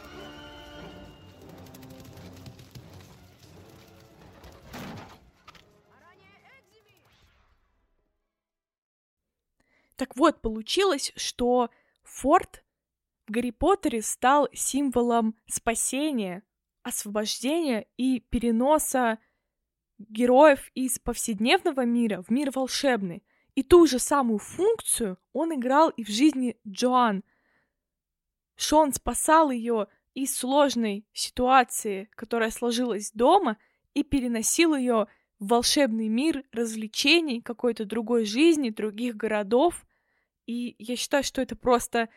Так 9.96 10.16
вот, 10.16 10.40
получилось, 10.40 11.12
что 11.16 11.70
Форд 12.02 12.64
в 13.26 13.32
Гарри 13.32 13.50
Поттере 13.50 14.02
стал 14.02 14.48
символом 14.52 15.36
спасения, 15.46 16.42
освобождения 16.82 17.86
и 17.96 18.20
переноса 18.20 19.18
героев 19.98 20.70
из 20.74 20.98
повседневного 20.98 21.84
мира 21.84 22.22
в 22.22 22.30
мир 22.30 22.50
волшебный. 22.50 23.24
И 23.54 23.62
ту 23.62 23.86
же 23.86 24.00
самую 24.00 24.40
функцию 24.40 25.16
он 25.32 25.54
играл 25.54 25.88
и 25.90 26.02
в 26.02 26.08
жизни 26.08 26.58
Джоан— 26.66 27.22
Шон 28.56 28.92
спасал 28.92 29.50
ее 29.50 29.88
из 30.14 30.36
сложной 30.36 31.06
ситуации, 31.12 32.08
которая 32.14 32.50
сложилась 32.50 33.10
дома, 33.12 33.56
и 33.94 34.02
переносил 34.02 34.74
ее 34.74 35.06
в 35.38 35.48
волшебный 35.48 36.08
мир 36.08 36.44
развлечений, 36.52 37.40
какой-то 37.40 37.84
другой 37.84 38.24
жизни, 38.24 38.70
других 38.70 39.16
городов. 39.16 39.86
И 40.46 40.76
я 40.78 40.96
считаю, 40.96 41.24
что 41.24 41.42
это 41.42 41.56
просто 41.56 42.08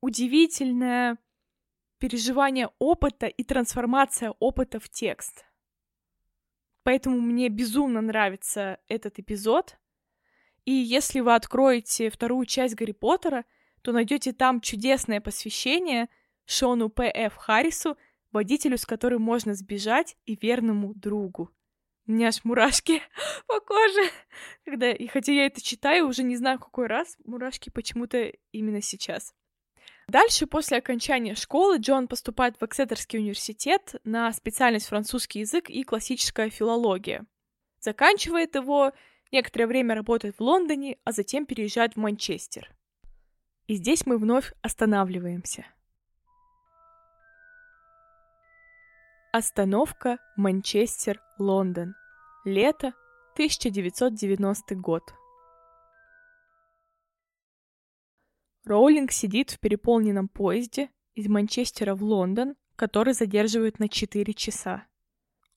удивительное 0.00 1.18
переживание 1.98 2.70
опыта 2.78 3.26
и 3.26 3.44
трансформация 3.44 4.34
опыта 4.40 4.80
в 4.80 4.88
текст. 4.88 5.44
Поэтому 6.82 7.20
мне 7.20 7.48
безумно 7.48 8.00
нравится 8.00 8.78
этот 8.88 9.18
эпизод. 9.20 9.78
И 10.64 10.72
если 10.72 11.20
вы 11.20 11.34
откроете 11.34 12.10
вторую 12.10 12.46
часть 12.46 12.74
Гарри 12.74 12.92
Поттера, 12.92 13.44
то 13.82 13.92
найдете 13.92 14.32
там 14.32 14.60
чудесное 14.60 15.20
посвящение 15.20 16.08
Шону 16.44 16.88
П.Ф. 16.88 17.34
Харрису, 17.36 17.96
водителю, 18.32 18.78
с 18.78 18.86
которым 18.86 19.22
можно 19.22 19.54
сбежать, 19.54 20.16
и 20.24 20.36
верному 20.36 20.94
другу. 20.94 21.50
У 22.06 22.12
меня 22.12 22.28
аж 22.28 22.44
мурашки 22.44 23.00
по 23.46 23.60
коже. 23.60 24.10
Когда... 24.64 24.90
И 24.90 25.06
хотя 25.06 25.32
я 25.32 25.46
это 25.46 25.62
читаю, 25.62 26.08
уже 26.08 26.22
не 26.22 26.36
знаю, 26.36 26.58
какой 26.58 26.86
раз, 26.86 27.16
мурашки 27.24 27.70
почему-то 27.70 28.32
именно 28.50 28.80
сейчас. 28.80 29.34
Дальше, 30.08 30.46
после 30.46 30.78
окончания 30.78 31.34
школы, 31.34 31.78
Джон 31.78 32.08
поступает 32.08 32.56
в 32.60 32.64
Эксетерский 32.64 33.20
университет 33.20 33.94
на 34.04 34.32
специальность 34.32 34.86
французский 34.86 35.40
язык 35.40 35.70
и 35.70 35.84
классическая 35.84 36.50
филология. 36.50 37.24
Заканчивает 37.78 38.54
его, 38.54 38.92
некоторое 39.30 39.66
время 39.66 39.94
работает 39.94 40.36
в 40.36 40.42
Лондоне, 40.42 40.98
а 41.04 41.12
затем 41.12 41.46
переезжает 41.46 41.94
в 41.94 41.96
Манчестер. 41.98 42.74
И 43.66 43.76
здесь 43.76 44.06
мы 44.06 44.18
вновь 44.18 44.52
останавливаемся. 44.62 45.64
Остановка 49.32 50.18
Манчестер, 50.36 51.22
Лондон. 51.38 51.94
Лето 52.44 52.88
1990 53.34 54.74
год. 54.74 55.14
Роулинг 58.64 59.10
сидит 59.10 59.50
в 59.50 59.58
переполненном 59.58 60.28
поезде 60.28 60.90
из 61.14 61.28
Манчестера 61.28 61.94
в 61.94 62.02
Лондон, 62.02 62.56
который 62.76 63.14
задерживают 63.14 63.78
на 63.78 63.88
4 63.88 64.34
часа. 64.34 64.86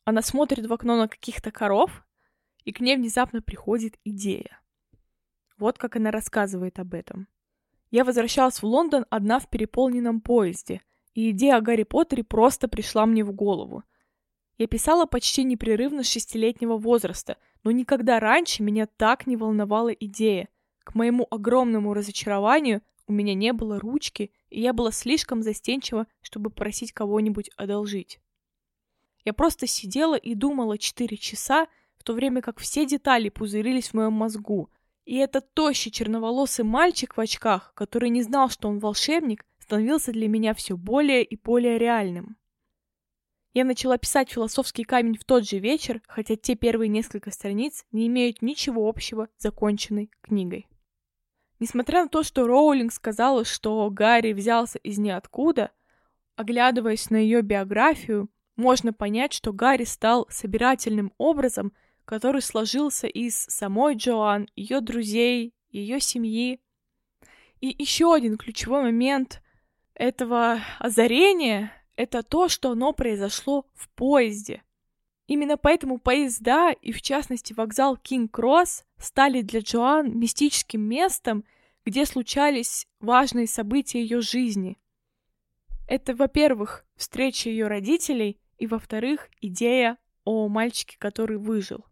Она 0.06 0.22
смотрит 0.22 0.68
в 0.68 0.74
окно 0.74 0.96
на 0.96 1.08
каких-то 1.08 1.52
коров, 1.52 2.06
и 2.64 2.72
к 2.72 2.80
ней 2.80 2.96
внезапно 2.96 3.42
приходит 3.42 4.00
идея. 4.04 4.62
Вот 5.58 5.78
как 5.78 5.96
она 5.96 6.12
рассказывает 6.12 6.80
об 6.80 6.94
этом. 6.94 7.28
Я 7.92 8.04
возвращалась 8.04 8.62
в 8.62 8.66
Лондон 8.66 9.06
одна 9.10 9.40
в 9.40 9.50
переполненном 9.50 10.22
поезде, 10.22 10.82
и 11.14 11.32
идея 11.32 11.58
о 11.58 11.62
Гарри 11.62 11.84
Поттере 11.84 12.24
просто 12.24 12.68
пришла 12.68 13.06
мне 13.06 13.24
в 13.24 13.32
голову. 13.32 13.84
Я 14.58 14.68
писала 14.68 15.06
почти 15.06 15.44
непрерывно 15.44 16.04
с 16.04 16.10
шестилетнего 16.10 16.78
возраста, 16.78 17.38
но 17.64 17.72
никогда 17.72 18.20
раньше 18.20 18.64
меня 18.64 18.86
так 18.86 19.28
не 19.28 19.36
волновала 19.38 19.90
идея. 19.90 20.50
К 20.84 20.96
моему 20.96 21.28
огромному 21.30 21.94
разочарованию 21.94 22.82
у 23.08 23.14
меня 23.14 23.34
не 23.34 23.54
было 23.54 23.80
ручки, 23.80 24.32
и 24.50 24.62
я 24.62 24.74
была 24.74 24.92
слишком 24.92 25.42
застенчива, 25.42 26.08
чтобы 26.22 26.50
просить 26.50 26.92
кого-нибудь 26.92 27.50
одолжить. 27.58 28.20
Я 29.26 29.34
просто 29.34 29.68
сидела 29.68 30.16
и 30.16 30.36
думала 30.36 30.78
четыре 30.78 31.18
часа, 31.18 31.68
в 31.98 32.04
то 32.04 32.14
время 32.14 32.42
как 32.42 32.60
все 32.60 32.86
детали 32.86 33.30
пузырились 33.30 33.90
в 33.90 33.94
моем 33.96 34.14
мозгу. 34.14 34.70
И 35.06 35.18
этот 35.18 35.54
тощий 35.54 35.92
черноволосый 35.92 36.66
мальчик 36.66 37.16
в 37.16 37.20
очках, 37.22 37.74
который 37.76 38.10
не 38.10 38.24
знал, 38.24 38.50
что 38.50 38.68
он 38.68 38.80
волшебник, 38.80 39.46
становился 39.60 40.12
для 40.12 40.28
меня 40.28 40.54
все 40.54 40.76
более 40.76 41.24
и 41.24 41.38
более 41.38 41.78
реальным. 41.78 42.38
Я 43.54 43.64
начала 43.64 43.98
писать 43.98 44.32
философский 44.32 44.84
камень 44.84 45.18
в 45.18 45.24
тот 45.24 45.48
же 45.48 45.60
вечер, 45.60 46.02
хотя 46.08 46.36
те 46.36 46.56
первые 46.56 46.90
несколько 46.90 47.32
страниц 47.32 47.86
не 47.92 48.08
имеют 48.08 48.42
ничего 48.42 48.90
общего 48.90 49.30
с 49.38 49.44
законченной 49.44 50.12
книгой. 50.22 50.68
Несмотря 51.60 52.04
на 52.04 52.10
то, 52.10 52.24
что 52.24 52.48
Роулинг 52.48 52.92
сказала, 52.92 53.46
что 53.46 53.90
Гарри 53.90 54.34
взялся 54.34 54.78
из 54.80 54.98
ниоткуда, 54.98 55.72
оглядываясь 56.36 57.10
на 57.10 57.16
ее 57.16 57.42
биографию, 57.44 58.30
можно 58.58 58.92
понять, 58.92 59.34
что 59.34 59.54
Гарри 59.54 59.86
стал 59.86 60.28
собирательным 60.30 61.14
образом, 61.18 61.72
который 62.06 62.42
сложился 62.42 63.08
из 63.08 63.36
самой 63.36 63.96
Джоан, 63.96 64.48
ее 64.56 64.82
друзей, 64.82 65.54
ее 65.70 66.00
семьи. 66.00 66.60
И 67.60 67.76
еще 67.78 68.14
один 68.14 68.38
ключевой 68.38 68.84
момент 68.84 69.42
этого 69.94 70.62
озарения— 70.80 71.72
это 71.96 72.24
то, 72.24 72.48
что 72.48 72.72
оно 72.72 72.94
произошло 72.94 73.66
в 73.74 73.90
поезде. 73.90 74.64
Именно 75.28 75.58
поэтому 75.58 75.98
поезда, 75.98 76.72
и 76.72 76.92
в 76.92 77.02
частности 77.02 77.54
вокзал 77.54 77.98
Кинг-Кросс, 77.98 78.84
стали 78.98 79.42
для 79.42 79.62
Джоан 79.62 80.18
мистическим 80.18 80.82
местом, 80.82 81.44
где 81.84 82.06
случались 82.06 82.88
важные 83.00 83.48
события 83.48 84.02
ее 84.02 84.22
жизни. 84.22 84.78
Это, 85.88 86.16
во-первых, 86.16 86.86
встреча 86.96 87.50
ее 87.50 87.68
родителей, 87.68 88.40
и, 88.58 88.68
во-вторых, 88.68 89.30
идея 89.42 89.98
о 90.24 90.48
мальчике, 90.48 90.98
который 90.98 91.38
выжил. 91.38 91.86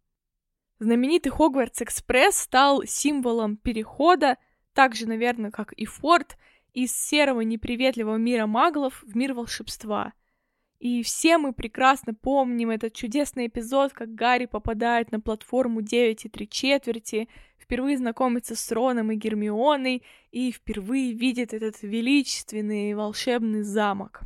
Знаменитый 0.83 1.31
Хогвартс-экспресс 1.31 2.37
стал 2.37 2.83
символом 2.83 3.57
перехода, 3.57 4.37
так 4.73 4.95
же, 4.95 5.07
наверное, 5.07 5.49
как 5.49 5.71
и 5.73 5.85
Форд, 5.85 6.37
из 6.73 6.95
серого 6.95 7.41
неприветливого 7.41 8.17
мира 8.17 8.47
маглов 8.47 9.03
в 9.03 9.15
мир 9.15 9.33
волшебства— 9.33 10.13
и 10.83 11.01
все 11.01 11.37
мы 11.37 11.53
прекрасно 11.53 12.13
помним 12.13 12.69
этот 12.69 12.91
чудесный 12.91 13.47
эпизод, 13.47 13.93
как 13.93 14.13
Гарри 14.15 14.47
попадает 14.47 15.13
на 15.13 15.21
платформу 15.21 15.81
9 15.81 16.25
и 16.25 16.27
3 16.27 16.49
четверти, 16.49 17.29
впервые 17.57 17.95
знакомится 17.95 18.57
с 18.57 18.69
Роном 18.69 19.09
и 19.09 19.15
Гермионой 19.15 20.03
и 20.31 20.51
впервые 20.51 21.13
видит 21.13 21.53
этот 21.53 21.81
величественный 21.83 22.95
волшебный 22.95 23.61
замок. 23.61 24.23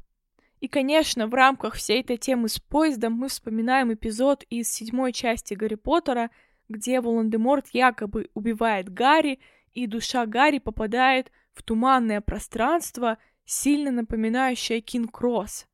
И, 0.59 0.67
конечно, 0.67 1.27
в 1.27 1.35
рамках 1.35 1.75
всей 1.75 2.01
этой 2.01 2.17
темы 2.17 2.49
с 2.49 2.59
поездом 2.59 3.13
мы 3.13 3.27
вспоминаем 3.27 3.93
эпизод 3.93 4.43
из 4.49 4.67
седьмой 4.67 5.13
части 5.13 5.53
Гарри 5.53 5.75
Поттера, 5.75 6.31
где 6.69 7.01
Волан-де-Морт 7.01 7.67
якобы 7.73 8.29
убивает 8.33 8.93
Гарри, 8.93 9.39
и 9.73 9.87
душа 9.87 10.25
Гарри 10.25 10.59
попадает 10.59 11.31
в 11.53 11.63
туманное 11.63 12.21
пространство, 12.21 13.17
сильно 13.45 13.91
напоминающее 13.91 14.81
Кинг-Кросс. 14.81 15.67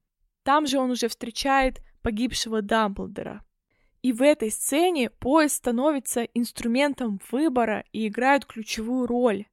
Там 0.43 0.67
же 0.67 0.77
он 0.79 0.91
уже 0.91 1.07
встречает 1.07 1.81
погибшего 2.01 2.61
Дамблдора. 2.61 3.43
И 4.01 4.11
в 4.11 4.21
этой 4.21 4.51
сцене 4.51 5.09
поезд 5.09 5.55
становится 5.55 6.23
инструментом 6.23 7.21
выбора 7.31 7.85
и 7.93 8.07
играет 8.07 8.45
ключевую 8.45 9.07
роль. 9.07 9.45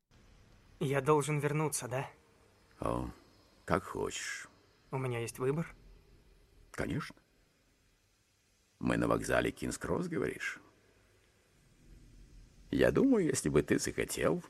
Я 0.80 1.00
должен 1.00 1.38
вернуться, 1.38 1.86
да? 1.86 2.10
О, 2.80 3.10
как 3.64 3.84
хочешь. 3.84 4.48
У 4.90 4.98
меня 4.98 5.20
есть 5.20 5.38
выбор? 5.38 5.72
Конечно. 6.72 7.14
Мы 8.80 8.96
на 8.96 9.06
вокзале 9.06 9.50
Кингс-Кросс, 9.50 10.08
говоришь? 10.08 10.58
Я 12.70 12.92
думаю, 12.92 13.26
если 13.26 13.48
бы 13.48 13.62
ты 13.62 13.78
захотел, 13.78 14.44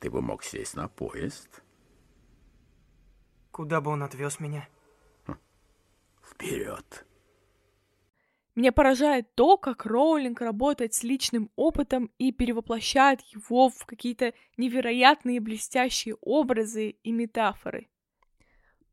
ты 0.00 0.10
бы 0.10 0.20
мог 0.20 0.42
сесть 0.42 0.74
на 0.74 0.88
поезд. 0.88 1.62
Куда 3.52 3.80
бы 3.80 3.90
он 3.90 4.02
отвез 4.02 4.40
меня? 4.40 4.68
Вперед! 6.22 7.06
Меня 8.56 8.72
поражает 8.72 9.32
то, 9.36 9.56
как 9.56 9.86
Роулинг 9.86 10.40
работает 10.40 10.92
с 10.92 11.04
личным 11.04 11.50
опытом 11.54 12.10
и 12.18 12.32
перевоплощает 12.32 13.20
его 13.22 13.68
в 13.68 13.86
какие-то 13.86 14.34
невероятные 14.56 15.40
блестящие 15.40 16.16
образы 16.20 16.90
и 16.90 17.12
метафоры. 17.12 17.88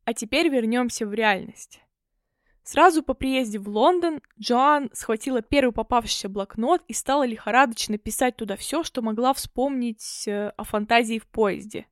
А 0.04 0.14
теперь 0.14 0.48
вернемся 0.48 1.06
в 1.06 1.12
реальность. 1.12 1.80
Сразу 2.70 3.02
по 3.02 3.14
приезде 3.14 3.58
в 3.58 3.66
Лондон 3.66 4.20
Джоан 4.38 4.90
схватила 4.92 5.40
первый 5.40 5.72
попавшийся 5.72 6.28
блокнот 6.28 6.82
и 6.86 6.92
стала 6.92 7.24
лихорадочно 7.24 7.96
писать 7.96 8.36
туда 8.36 8.56
все, 8.56 8.82
что 8.82 9.00
могла 9.00 9.32
вспомнить 9.32 10.24
э, 10.28 10.50
о 10.54 10.64
фантазии 10.64 11.18
в 11.18 11.26
поезде. 11.26 11.86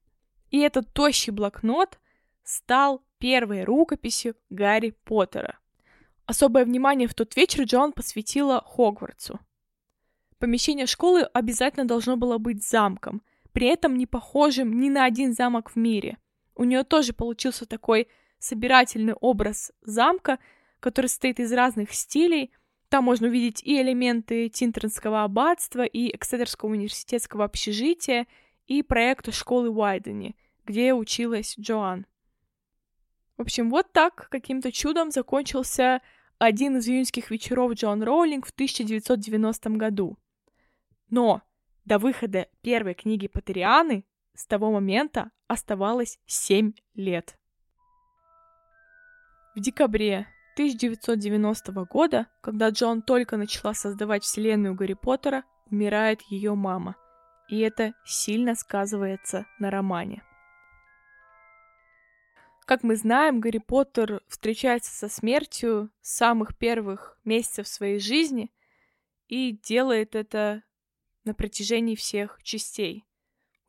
И 0.50 0.58
этот 0.58 0.92
тощий 0.92 1.32
блокнот 1.32 1.98
стал 2.44 3.02
первой 3.16 3.64
рукописью 3.64 4.36
Гарри 4.50 4.94
Поттера. 5.04 5.58
Особое 6.26 6.66
внимание 6.66 7.08
в 7.08 7.14
тот 7.14 7.34
вечер 7.36 7.62
Джон 7.62 7.92
посвятила 7.92 8.62
Хогвартсу. 8.62 9.40
Помещение 10.38 10.84
школы 10.84 11.22
обязательно 11.22 11.86
должно 11.86 12.18
было 12.18 12.36
быть 12.36 12.62
замком, 12.62 13.22
при 13.52 13.68
этом 13.68 13.96
не 13.96 14.04
похожим 14.04 14.78
ни 14.78 14.90
на 14.90 15.06
один 15.06 15.32
замок 15.32 15.70
в 15.70 15.76
мире. 15.76 16.18
У 16.54 16.64
нее 16.64 16.84
тоже 16.84 17.14
получился 17.14 17.64
такой 17.64 18.08
собирательный 18.38 19.14
образ 19.14 19.72
замка, 19.80 20.38
который 20.80 21.06
состоит 21.06 21.40
из 21.40 21.52
разных 21.52 21.92
стилей. 21.92 22.52
Там 22.88 23.04
можно 23.04 23.28
увидеть 23.28 23.62
и 23.62 23.80
элементы 23.80 24.48
Тинтернского 24.48 25.24
аббатства, 25.24 25.82
и 25.84 26.14
Эксетерского 26.14 26.70
университетского 26.70 27.44
общежития, 27.44 28.26
и 28.66 28.82
проекта 28.82 29.32
школы 29.32 29.70
Уайдени, 29.70 30.36
где 30.64 30.92
училась 30.92 31.56
Джоан. 31.58 32.06
В 33.36 33.42
общем, 33.42 33.70
вот 33.70 33.92
так 33.92 34.28
каким-то 34.30 34.72
чудом 34.72 35.10
закончился 35.10 36.00
один 36.38 36.76
из 36.76 36.88
июньских 36.88 37.30
вечеров 37.30 37.72
Джон 37.72 38.02
Роулинг 38.02 38.46
в 38.46 38.50
1990 38.50 39.70
году. 39.70 40.18
Но 41.10 41.42
до 41.84 41.98
выхода 41.98 42.48
первой 42.62 42.94
книги 42.94 43.28
Патерианы 43.28 44.04
с 44.34 44.46
того 44.46 44.72
момента 44.72 45.30
оставалось 45.46 46.18
7 46.26 46.72
лет. 46.94 47.38
В 49.54 49.60
декабре 49.60 50.26
1990 50.56 51.84
года, 51.84 52.28
когда 52.40 52.70
Джон 52.70 53.02
только 53.02 53.36
начала 53.36 53.74
создавать 53.74 54.24
вселенную 54.24 54.74
Гарри 54.74 54.94
Поттера, 54.94 55.44
умирает 55.70 56.22
ее 56.30 56.54
мама. 56.54 56.96
и 57.50 57.58
это 57.58 57.92
сильно 58.04 58.54
сказывается 58.54 59.46
на 59.58 59.70
романе. 59.70 60.24
Как 62.64 62.82
мы 62.82 62.96
знаем, 62.96 63.38
Гарри 63.38 63.58
Поттер 63.58 64.22
встречается 64.28 64.90
со 64.90 65.08
смертью 65.08 65.90
с 66.00 66.16
самых 66.16 66.56
первых 66.56 67.20
месяцев 67.22 67.68
своей 67.68 68.00
жизни 68.00 68.50
и 69.28 69.52
делает 69.52 70.16
это 70.16 70.62
на 71.24 71.34
протяжении 71.34 71.96
всех 71.96 72.40
частей. 72.42 73.04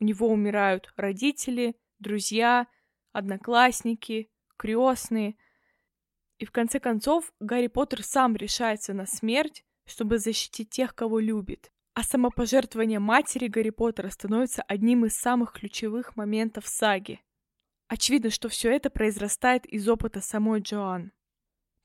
У 0.00 0.04
него 0.04 0.28
умирают 0.28 0.90
родители, 0.96 1.76
друзья, 1.98 2.66
одноклассники, 3.12 4.30
крестные. 4.56 5.36
И 6.38 6.44
в 6.44 6.52
конце 6.52 6.78
концов 6.78 7.32
Гарри 7.40 7.66
Поттер 7.66 8.02
сам 8.02 8.36
решается 8.36 8.94
на 8.94 9.06
смерть, 9.06 9.64
чтобы 9.86 10.18
защитить 10.18 10.70
тех, 10.70 10.94
кого 10.94 11.18
любит. 11.18 11.72
А 11.94 12.04
самопожертвование 12.04 13.00
матери 13.00 13.48
Гарри 13.48 13.70
Поттера 13.70 14.10
становится 14.10 14.62
одним 14.62 15.04
из 15.04 15.16
самых 15.16 15.52
ключевых 15.52 16.14
моментов 16.14 16.68
саги. 16.68 17.20
Очевидно, 17.88 18.30
что 18.30 18.48
все 18.48 18.70
это 18.70 18.90
произрастает 18.90 19.66
из 19.66 19.88
опыта 19.88 20.20
самой 20.20 20.60
Джоан. 20.60 21.10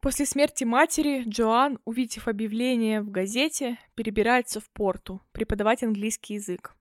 После 0.02 0.26
смерти 0.26 0.66
матери 0.66 1.24
Джоан, 1.26 1.80
увидев 1.86 2.28
объявление 2.28 3.02
в 3.02 3.10
газете, 3.10 3.80
перебирается 3.96 4.60
в 4.60 4.70
порту 4.70 5.22
преподавать 5.32 5.82
английский 5.82 6.36
язык. 6.36 6.76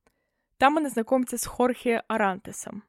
Там 0.59 0.77
она 0.77 0.91
знакомится 0.91 1.39
с 1.39 1.47
Хорхе 1.47 2.03
Арантесом. 2.09 2.85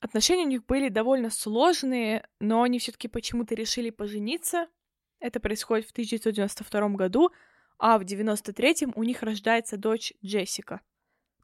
Отношения 0.00 0.44
у 0.44 0.48
них 0.48 0.64
были 0.64 0.88
довольно 0.88 1.28
сложные, 1.28 2.26
но 2.38 2.62
они 2.62 2.78
все-таки 2.78 3.08
почему-то 3.08 3.54
решили 3.54 3.90
пожениться. 3.90 4.68
Это 5.18 5.40
происходит 5.40 5.86
в 5.86 5.90
1992 5.90 6.88
году, 6.90 7.30
а 7.78 7.98
в 7.98 8.02
1993 8.02 8.92
у 8.94 9.02
них 9.02 9.22
рождается 9.22 9.76
дочь 9.76 10.12
Джессика. 10.24 10.80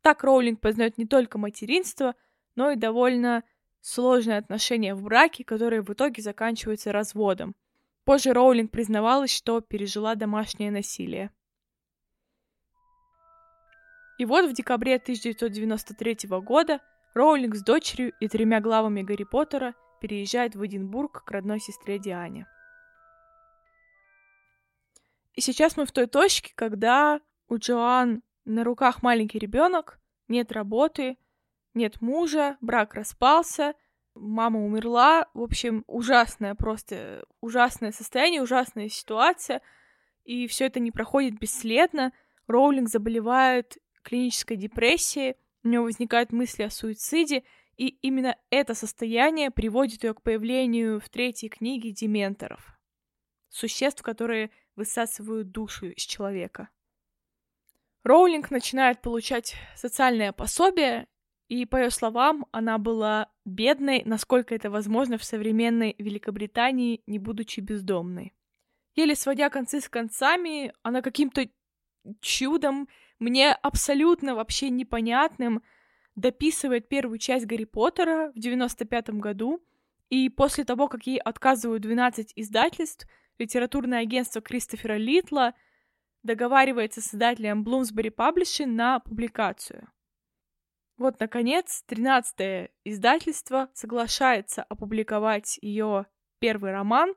Так 0.02 0.22
Роулинг 0.22 0.60
познает 0.60 0.98
не 0.98 1.06
только 1.06 1.38
материнство, 1.38 2.14
но 2.54 2.70
и 2.70 2.76
довольно 2.76 3.42
сложные 3.80 4.38
отношения 4.38 4.94
в 4.94 5.02
браке, 5.02 5.44
которые 5.44 5.82
в 5.82 5.92
итоге 5.92 6.22
заканчиваются 6.22 6.92
разводом. 6.92 7.56
Позже 8.04 8.32
Роулинг 8.32 8.70
признавалась, 8.70 9.34
что 9.34 9.60
пережила 9.60 10.14
домашнее 10.14 10.70
насилие. 10.70 11.30
И 14.18 14.24
вот 14.24 14.48
в 14.48 14.52
декабре 14.52 14.96
1993 14.96 16.28
года 16.40 16.80
Роулинг 17.14 17.54
с 17.54 17.62
дочерью 17.62 18.12
и 18.18 18.28
тремя 18.28 18.60
главами 18.60 19.02
Гарри 19.02 19.24
Поттера 19.24 19.74
переезжает 20.00 20.56
в 20.56 20.66
Эдинбург 20.66 21.24
к 21.24 21.30
родной 21.30 21.60
сестре 21.60 21.98
Диане. 21.98 22.46
И 25.34 25.40
сейчас 25.40 25.76
мы 25.76 25.86
в 25.86 25.92
той 25.92 26.06
точке, 26.06 26.52
когда 26.54 27.20
у 27.48 27.56
Джоан 27.56 28.22
на 28.44 28.64
руках 28.64 29.02
маленький 29.02 29.38
ребенок, 29.38 29.98
нет 30.28 30.52
работы, 30.52 31.16
нет 31.72 32.00
мужа, 32.00 32.56
брак 32.60 32.94
распался, 32.94 33.74
мама 34.14 34.64
умерла. 34.64 35.26
В 35.34 35.42
общем, 35.42 35.84
ужасное 35.86 36.54
просто, 36.54 37.24
ужасное 37.40 37.92
состояние, 37.92 38.42
ужасная 38.42 38.88
ситуация. 38.88 39.60
И 40.24 40.46
все 40.46 40.66
это 40.66 40.80
не 40.80 40.90
проходит 40.90 41.38
бесследно. 41.38 42.12
Роулинг 42.46 42.88
заболевает 42.88 43.78
клинической 44.02 44.56
депрессией, 44.56 45.36
у 45.64 45.68
нее 45.68 45.80
возникают 45.80 46.32
мысли 46.32 46.62
о 46.62 46.70
суициде, 46.70 47.42
и 47.76 47.88
именно 47.88 48.36
это 48.50 48.74
состояние 48.74 49.50
приводит 49.50 50.04
ее 50.04 50.14
к 50.14 50.22
появлению 50.22 51.00
в 51.00 51.08
третьей 51.08 51.48
книге 51.48 51.90
дементоров. 51.90 52.78
Существ, 53.48 54.02
которые 54.02 54.50
высасывают 54.76 55.50
душу 55.50 55.86
из 55.86 56.02
человека. 56.02 56.68
Роулинг 58.02 58.50
начинает 58.50 59.00
получать 59.00 59.56
социальное 59.74 60.32
пособие, 60.32 61.08
и, 61.48 61.64
по 61.66 61.76
ее 61.76 61.90
словам, 61.90 62.46
она 62.52 62.78
была 62.78 63.30
бедной, 63.44 64.02
насколько 64.04 64.54
это 64.54 64.70
возможно 64.70 65.18
в 65.18 65.24
современной 65.24 65.94
Великобритании, 65.98 67.02
не 67.06 67.18
будучи 67.18 67.60
бездомной. 67.60 68.34
Еле 68.94 69.14
сводя 69.14 69.50
концы 69.50 69.80
с 69.80 69.88
концами, 69.88 70.72
она 70.82 71.02
каким-то 71.02 71.48
чудом, 72.20 72.88
мне 73.18 73.52
абсолютно 73.52 74.34
вообще 74.34 74.70
непонятным, 74.70 75.62
дописывает 76.16 76.88
первую 76.88 77.18
часть 77.18 77.46
Гарри 77.46 77.64
Поттера 77.64 78.32
в 78.34 78.38
95 78.38 79.10
году, 79.10 79.64
и 80.10 80.28
после 80.28 80.64
того, 80.64 80.88
как 80.88 81.06
ей 81.06 81.18
отказывают 81.18 81.82
12 81.82 82.32
издательств, 82.36 83.06
литературное 83.38 84.00
агентство 84.00 84.40
Кристофера 84.40 84.96
Литла 84.96 85.54
договаривается 86.22 87.00
с 87.00 87.08
издателем 87.08 87.64
Bloomsbury 87.64 88.14
Publishing 88.14 88.66
на 88.66 89.00
публикацию. 89.00 89.88
Вот, 90.96 91.18
наконец, 91.18 91.82
13 91.86 92.70
издательство 92.84 93.68
соглашается 93.74 94.62
опубликовать 94.62 95.58
ее 95.60 96.06
первый 96.38 96.70
роман, 96.70 97.14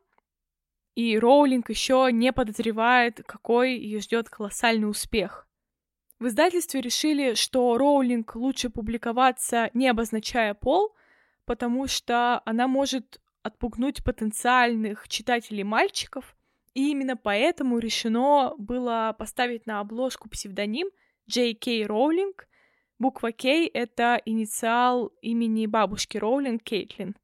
и 0.95 1.19
Роулинг 1.19 1.69
еще 1.69 2.09
не 2.11 2.33
подозревает, 2.33 3.21
какой 3.27 3.77
ее 3.77 3.99
ждет 3.99 4.29
колоссальный 4.29 4.89
успех. 4.89 5.46
В 6.19 6.27
издательстве 6.27 6.81
решили, 6.81 7.35
что 7.35 7.77
Роулинг 7.77 8.35
лучше 8.35 8.69
публиковаться, 8.69 9.69
не 9.73 9.87
обозначая 9.87 10.53
пол, 10.53 10.95
потому 11.45 11.87
что 11.87 12.41
она 12.45 12.67
может 12.67 13.21
отпугнуть 13.43 14.03
потенциальных 14.03 15.07
читателей 15.07 15.63
мальчиков, 15.63 16.35
и 16.73 16.91
именно 16.91 17.15
поэтому 17.15 17.77
решено 17.79 18.53
было 18.57 19.15
поставить 19.17 19.65
на 19.65 19.79
обложку 19.79 20.29
псевдоним 20.29 20.89
Джей 21.29 21.53
Кей 21.53 21.85
Роулинг— 21.85 22.47
Буква 22.99 23.31
К— 23.31 23.45
это 23.73 24.19
инициал 24.25 25.11
имени 25.21 25.67
бабушки 25.67 26.17
Роулинг 26.17 26.63
Кейтлин. 26.63 27.15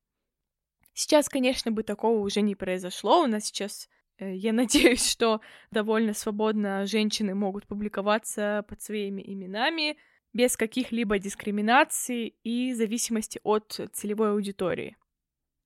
Сейчас, 0.93 1.29
конечно, 1.29 1.71
бы 1.71 1.81
такого 1.81 2.19
уже 2.19 2.41
не 2.41 2.53
произошло. 2.53 3.23
У 3.23 3.27
нас 3.27 3.45
сейчас, 3.45 3.89
я 4.31 4.53
надеюсь, 4.53 5.09
что 5.09 5.41
довольно 5.71 6.13
свободно 6.13 6.85
женщины 6.85 7.35
могут 7.35 7.67
публиковаться 7.67 8.65
под 8.67 8.81
своими 8.81 9.21
именами 9.21 9.97
без 10.33 10.57
каких-либо 10.57 11.19
дискриминаций 11.19 12.35
и 12.43 12.73
зависимости 12.73 13.39
от 13.43 13.79
целевой 13.93 14.31
аудитории. 14.31 14.97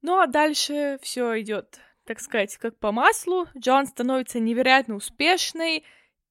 Ну 0.02 0.20
а 0.20 0.28
дальше 0.28 1.00
все 1.02 1.40
идет, 1.42 1.80
так 2.06 2.20
сказать, 2.20 2.58
как 2.58 2.78
по 2.78 2.92
маслу. 2.92 3.48
Джон 3.58 3.88
становится 3.88 4.40
невероятно 4.40 4.96
успешной, 4.96 5.84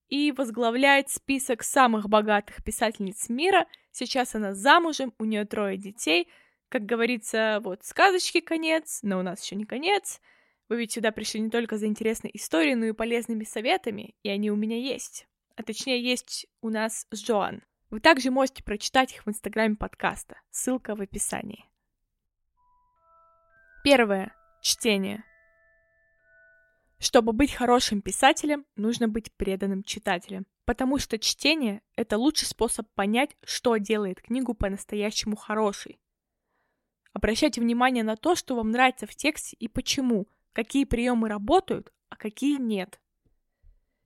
и 0.08 0.32
возглавляет 0.32 1.10
список 1.10 1.62
самых 1.62 2.08
богатых 2.08 2.62
писательниц 2.62 3.28
мира. 3.28 3.66
Сейчас 3.90 4.34
она 4.34 4.54
замужем, 4.54 5.12
у 5.18 5.24
нее 5.24 5.44
трое 5.44 5.76
детей. 5.76 6.28
Как 6.68 6.84
говорится, 6.84 7.60
вот 7.62 7.84
сказочки 7.84 8.40
конец, 8.40 9.00
но 9.02 9.18
у 9.18 9.22
нас 9.22 9.42
еще 9.42 9.56
не 9.56 9.64
конец. 9.64 10.20
Вы 10.68 10.78
ведь 10.78 10.92
сюда 10.92 11.12
пришли 11.12 11.40
не 11.40 11.50
только 11.50 11.78
за 11.78 11.86
интересной 11.86 12.30
историей, 12.34 12.74
но 12.74 12.86
и 12.86 12.92
полезными 12.92 13.44
советами, 13.44 14.14
и 14.22 14.28
они 14.28 14.50
у 14.50 14.56
меня 14.56 14.76
есть. 14.76 15.28
А 15.54 15.62
точнее, 15.62 16.02
есть 16.02 16.46
у 16.60 16.70
нас 16.70 17.06
с 17.10 17.22
Джоан. 17.22 17.62
Вы 17.90 18.00
также 18.00 18.30
можете 18.30 18.64
прочитать 18.64 19.14
их 19.14 19.24
в 19.24 19.30
инстаграме 19.30 19.76
подкаста. 19.76 20.40
Ссылка 20.50 20.96
в 20.96 21.00
описании. 21.00 21.64
Первое. 23.84 24.34
Чтение. 24.60 25.22
Чтобы 26.98 27.32
быть 27.32 27.52
хорошим 27.52 28.02
писателем, 28.02 28.66
нужно 28.74 29.06
быть 29.06 29.32
преданным 29.32 29.84
читателем, 29.84 30.46
потому 30.64 30.98
что 30.98 31.18
чтение— 31.18 31.82
это 31.96 32.18
лучший 32.18 32.46
способ 32.46 32.88
понять, 32.94 33.36
что 33.44 33.76
делает 33.76 34.20
книгу 34.20 34.54
по-настоящему 34.54 35.36
хорошей. 35.36 36.00
Обращайте 37.12 37.60
внимание 37.60 38.02
на 38.02 38.16
то, 38.16 38.34
что 38.34 38.56
вам 38.56 38.70
нравится 38.70 39.06
в 39.06 39.14
тексте 39.14 39.56
и 39.60 39.68
почему, 39.68 40.26
какие 40.56 40.86
приемы 40.86 41.28
работают, 41.28 41.92
а 42.08 42.16
какие 42.16 42.58
нет. 42.58 42.98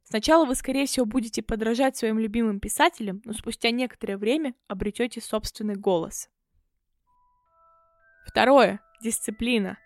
Сначала 0.03 0.45
вы, 0.45 0.57
скорее 0.57 0.87
всего, 0.87 1.07
будете 1.07 1.43
подражать 1.43 1.97
своим 1.97 2.19
любимым 2.19 2.59
писателям, 2.59 3.23
но 3.25 3.33
спустя 3.35 3.71
некоторое 3.71 4.17
время 4.17 4.57
обретете 4.67 5.21
собственный 5.21 5.77
голос. 5.77 6.29
Второе. 8.27 8.81
Дисциплина. 9.01 9.79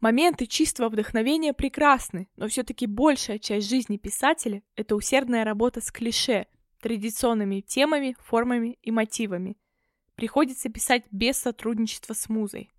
Моменты 0.00 0.46
чистого 0.46 0.88
вдохновения 0.88 1.52
прекрасны, 1.52 2.30
но 2.36 2.48
все-таки 2.48 2.86
большая 2.86 3.38
часть 3.38 3.68
жизни 3.68 3.98
писателя— 3.98 4.62
это 4.74 4.96
усердная 4.96 5.44
работа 5.44 5.82
с 5.82 5.92
клише, 5.92 6.46
традиционными 6.80 7.60
темами, 7.60 8.16
формами 8.20 8.78
и 8.80 8.90
мотивами. 8.90 9.58
Приходится 10.14 10.70
писать 10.70 11.04
без 11.10 11.36
сотрудничества 11.36 12.14
с 12.14 12.30
музой. 12.30 12.70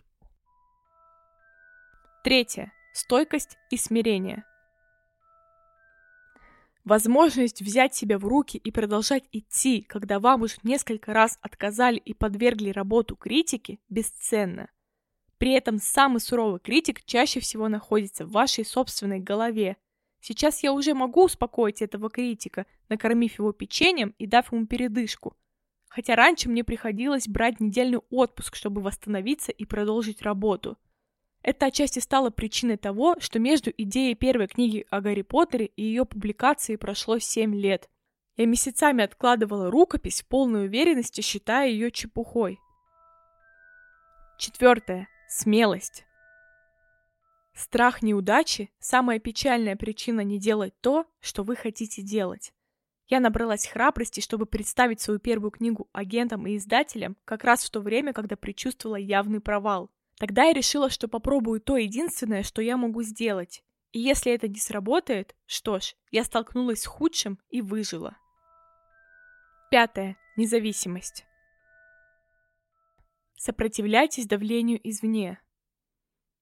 Третье. 2.28 2.74
Стойкость 2.92 3.58
и 3.70 3.78
смирение. 3.78 4.44
Возможность 6.84 7.62
взять 7.62 7.96
себя 7.96 8.20
в 8.20 8.26
руки 8.26 8.58
и 8.58 8.70
продолжать 8.70 9.24
идти, 9.32 9.82
когда 9.82 10.20
вам 10.20 10.42
уже 10.42 10.56
несколько 10.64 11.14
раз 11.14 11.40
отказали 11.42 12.00
и 12.00 12.14
подвергли 12.14 12.72
работу 12.72 13.16
критике, 13.16 13.80
бесценна. 13.88 14.70
При 15.38 15.54
этом 15.54 15.78
самый 15.78 16.20
суровый 16.20 16.60
критик 16.60 17.06
чаще 17.06 17.40
всего 17.40 17.70
находится 17.70 18.26
в 18.26 18.32
вашей 18.32 18.66
собственной 18.66 19.22
голове. 19.22 19.78
Сейчас 20.20 20.64
я 20.64 20.74
уже 20.74 20.94
могу 20.94 21.24
успокоить 21.24 21.82
этого 21.82 22.10
критика, 22.10 22.66
накормив 22.90 23.40
его 23.40 23.54
печеньем 23.54 24.14
и 24.18 24.28
дав 24.28 24.52
ему 24.52 24.68
передышку. 24.68 25.38
Хотя 25.88 26.18
раньше 26.18 26.50
мне 26.50 26.66
приходилось 26.66 27.30
брать 27.30 27.62
недельный 27.62 28.02
отпуск, 28.10 28.58
чтобы 28.58 28.82
восстановиться 28.82 29.54
и 29.54 29.64
продолжить 29.64 30.22
работу. 30.22 30.78
Это 31.48 31.68
отчасти 31.68 32.00
стало 32.00 32.30
причиной 32.30 32.76
того, 32.76 33.16
что 33.20 33.40
между 33.40 33.72
идеей 33.78 34.16
первой 34.16 34.48
книги 34.48 34.86
о 34.90 35.00
Гарри 35.00 35.22
Поттере 35.22 35.68
и 35.68 35.82
ее 35.82 36.04
публикацией 36.04 36.78
прошло 36.78 37.20
7 37.20 37.56
лет. 37.56 37.90
Я 38.36 38.46
месяцами 38.46 39.02
откладывала 39.02 39.72
рукопись 39.72 40.22
в 40.24 40.28
полной 40.28 40.66
уверенности, 40.66 41.22
считая 41.22 41.70
ее 41.70 41.90
чепухой. 41.90 42.60
Четвертое. 44.38 45.08
Смелость. 45.30 46.04
Страх 47.54 48.02
неудачи– 48.02 48.70
самая 48.80 49.20
печальная 49.20 49.78
причина 49.78 50.20
не 50.20 50.40
делать 50.40 50.74
то, 50.82 51.06
что 51.22 51.44
вы 51.44 51.56
хотите 51.56 52.02
делать. 52.02 52.52
Я 53.08 53.22
набралась 53.22 53.68
храбрости, 53.68 54.20
чтобы 54.20 54.48
представить 54.48 55.00
свою 55.00 55.22
первую 55.22 55.52
книгу 55.52 55.88
агентам 55.94 56.46
и 56.46 56.58
издателям 56.58 57.16
как 57.24 57.46
раз 57.46 57.64
в 57.64 57.70
то 57.70 57.80
время, 57.80 58.12
когда 58.12 58.36
предчувствовала 58.36 58.98
явный 58.98 59.40
провал. 59.40 59.90
Тогда 60.18 60.46
я 60.46 60.54
решила, 60.54 60.90
что 60.90 61.08
попробую 61.08 61.62
то 61.62 61.78
единственное, 61.78 62.44
что 62.44 62.62
я 62.62 62.78
могу 62.78 63.04
сделать. 63.04 63.64
И 63.92 64.00
если 64.00 64.32
это 64.32 64.48
не 64.48 64.60
сработает, 64.60 65.36
что 65.46 65.80
ж, 65.80 65.96
я 66.12 66.24
столкнулась 66.24 66.82
с 66.82 66.86
худшим 66.86 67.40
и 67.50 67.62
выжила. 67.62 68.18
Пятое. 69.70 70.18
Независимость. 70.36 71.26
Сопротивляйтесь 73.36 74.28
давлению 74.28 74.80
извне. 74.84 75.40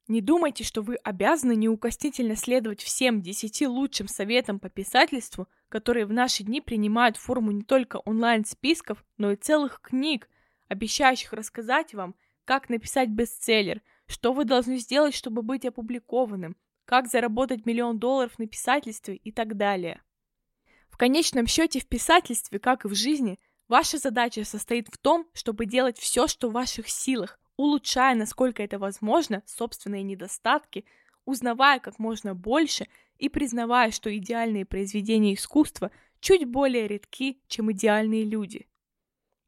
Не 0.07 0.21
думайте, 0.21 0.63
что 0.63 0.81
вы 0.81 0.95
обязаны 0.97 1.55
неукоснительно 1.55 2.35
следовать 2.35 2.81
всем 2.81 3.21
десяти 3.21 3.65
лучшим 3.67 4.07
советам 4.07 4.59
по 4.59 4.69
писательству, 4.69 5.47
которые 5.67 6.05
в 6.05 6.13
наши 6.13 6.43
дни 6.43 6.61
принимают 6.61 7.17
форму 7.17 7.51
не 7.51 7.63
только 7.63 7.97
онлайн-списков, 7.97 9.03
но 9.17 9.31
и 9.31 9.35
целых 9.35 9.81
книг, 9.81 10.29
обещающих 10.67 11.33
рассказать 11.33 11.93
вам, 11.93 12.15
как 12.45 12.69
написать 12.69 13.10
бестселлер, 13.10 13.81
что 14.08 14.34
вы 14.34 14.45
должны 14.45 14.77
сделать, 14.77 15.15
чтобы 15.15 15.41
быть 15.41 15.65
опубликованным, 15.65 16.55
как 16.86 17.08
заработать 17.08 17.65
миллион 17.65 17.99
долларов 17.99 18.38
на 18.38 18.47
писательстве 18.47 19.15
и 19.15 19.31
так 19.31 19.58
далее. 19.58 20.01
В 20.89 20.97
конечном 20.97 21.47
счете 21.47 21.79
в 21.79 21.88
писательстве, 21.88 22.60
как 22.60 22.86
и 22.86 22.88
в 22.88 22.95
жизни, 22.95 23.39
ваша 23.67 23.97
задача 23.97 24.45
состоит 24.45 24.88
в 24.88 24.97
том, 24.97 25.27
чтобы 25.34 25.65
делать 25.65 25.97
все, 25.97 26.27
что 26.27 26.49
в 26.49 26.53
ваших 26.53 26.88
силах, 26.88 27.39
улучшая, 27.58 28.15
насколько 28.15 28.63
это 28.63 28.79
возможно, 28.79 29.43
собственные 29.45 30.03
недостатки, 30.03 30.86
узнавая 31.25 31.79
как 31.79 31.99
можно 31.99 32.36
больше 32.36 32.88
и 33.17 33.29
признавая, 33.29 33.91
что 33.91 34.15
идеальные 34.15 34.65
произведения 34.65 35.34
искусства 35.34 35.91
чуть 36.19 36.45
более 36.45 36.88
редки, 36.88 37.41
чем 37.47 37.71
идеальные 37.71 38.23
люди. 38.23 38.67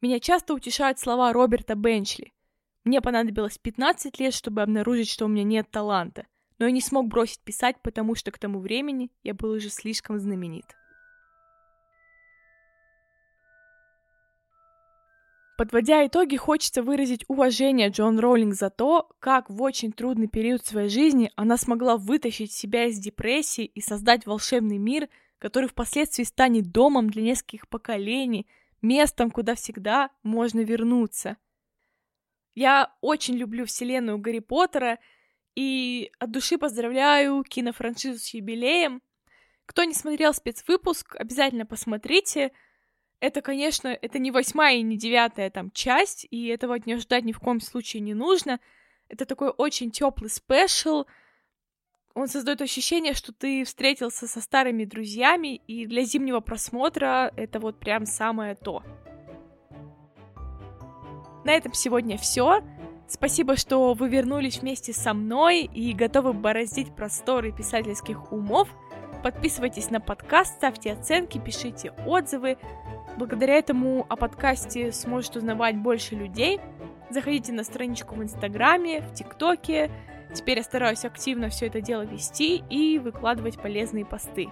Меня 0.01 0.19
часто 0.19 0.53
утешают 0.53 0.99
слова 0.99 1.31
Роберта 1.33 1.75
Бенчли. 1.75 2.33
Мне 2.87 3.01
понадобилось 3.01 3.57
15 3.57 4.17
лет, 4.17 4.33
чтобы 4.33 4.61
обнаружить, 4.61 5.09
что 5.09 5.25
у 5.25 5.27
меня 5.27 5.43
нет 5.43 5.69
таланта, 5.69 6.25
но 6.57 6.67
я 6.67 6.71
не 6.71 6.79
смог 6.79 7.09
бросить 7.09 7.41
писать, 7.41 7.75
потому 7.83 8.15
что 8.15 8.31
к 8.31 8.39
тому 8.39 8.61
времени 8.61 9.11
я 9.23 9.33
был 9.33 9.51
уже 9.51 9.67
слишком 9.67 10.17
знаменит. 10.19 10.63
Подводя 15.57 16.07
итоги, 16.07 16.37
хочется 16.37 16.81
выразить 16.81 17.25
уважение 17.27 17.89
Джон 17.89 18.19
Роулинг 18.19 18.53
за 18.53 18.69
то, 18.69 19.09
как 19.19 19.49
в 19.49 19.61
очень 19.61 19.91
трудный 19.91 20.29
период 20.29 20.65
своей 20.65 20.87
жизни 20.87 21.29
она 21.35 21.57
смогла 21.57 21.97
вытащить 21.97 22.53
себя 22.53 22.85
из 22.85 22.99
депрессии 22.99 23.65
и 23.65 23.81
создать 23.81 24.25
волшебный 24.25 24.77
мир, 24.77 25.09
который 25.39 25.67
впоследствии 25.67 26.23
станет 26.23 26.71
домом 26.71 27.09
для 27.09 27.23
нескольких 27.23 27.67
поколений, 27.67 28.47
местом, 28.81 29.29
куда 29.29 29.55
всегда 29.55 30.09
можно 30.23 30.61
вернуться. 30.61 31.35
Я 32.57 32.91
очень 33.01 33.35
люблю 33.35 33.67
вселенную 33.67 34.17
Гарри 34.17 34.39
Поттера 34.39 34.97
и 35.55 36.11
от 36.17 36.31
души 36.31 36.57
поздравляю 36.57 37.43
кинофраншизу 37.43 38.17
с 38.17 38.33
юбилеем. 38.33 39.03
Кто 39.67 39.83
не 39.83 39.93
смотрел 39.93 40.33
спецвыпуск, 40.33 41.15
обязательно 41.17 41.67
посмотрите— 41.67 42.51
это, 43.19 43.41
конечно, 43.41 43.87
это 43.87 44.19
не 44.19 44.31
восьмая 44.31 44.77
и 44.77 44.83
не 44.83 44.97
девятая 44.97 45.49
там 45.49 45.71
часть, 45.71 46.27
и 46.29 46.47
этого 46.47 46.75
от 46.75 46.85
нее 46.85 46.97
ждать 46.97 47.25
ни 47.25 47.31
в 47.31 47.39
коем 47.39 47.59
случае 47.59 48.01
не 48.01 48.13
нужно. 48.13 48.59
Это 49.07 49.25
такой 49.25 49.49
очень 49.49 49.91
теплый 49.91 50.29
спешл. 50.29 51.05
Он 52.13 52.27
создает 52.27 52.61
ощущение, 52.61 53.13
что 53.13 53.33
ты 53.33 53.63
встретился 53.65 54.27
со 54.27 54.41
старыми 54.41 54.83
друзьями, 54.85 55.57
и 55.67 55.85
для 55.85 56.03
зимнего 56.03 56.39
просмотра 56.39 57.31
это 57.37 57.59
вот 57.59 57.79
прям 57.79 58.05
самое 58.05 58.55
то. 58.55 58.83
На 61.47 61.51
этом 61.53 61.71
сегодня 61.73 62.17
все. 62.17 62.61
Спасибо, 63.07 63.55
что 63.55 63.93
вы 63.93 64.09
вернулись 64.09 64.59
вместе 64.59 64.91
со 64.91 65.13
мной 65.13 65.61
и 65.61 65.93
готовы 65.93 66.33
бороздить 66.33 66.93
просторы 66.93 67.53
писательских 67.53 68.33
умов. 68.33 68.67
Подписывайтесь 69.23 69.89
на 69.89 70.01
подкаст, 70.01 70.55
ставьте 70.55 70.91
оценки, 70.91 71.37
пишите 71.37 71.93
отзывы. 72.05 72.57
Благодаря 73.15 73.53
этому 73.53 74.05
о 74.09 74.17
подкасте 74.17 74.91
сможет 74.91 75.37
узнавать 75.37 75.77
больше 75.77 76.15
людей. 76.15 76.59
Заходите 77.09 77.53
на 77.53 77.63
страничку 77.63 78.15
в 78.15 78.21
Инстаграме, 78.21 78.99
в 78.99 79.13
ТикТоке. 79.13 79.89
Теперь 80.33 80.57
я 80.57 80.63
стараюсь 80.65 81.05
активно 81.05 81.47
все 81.47 81.67
это 81.67 81.79
дело 81.79 82.01
вести 82.01 82.61
и 82.69 82.99
выкладывать 82.99 83.57
полезные 83.57 84.03
посты. 84.03 84.49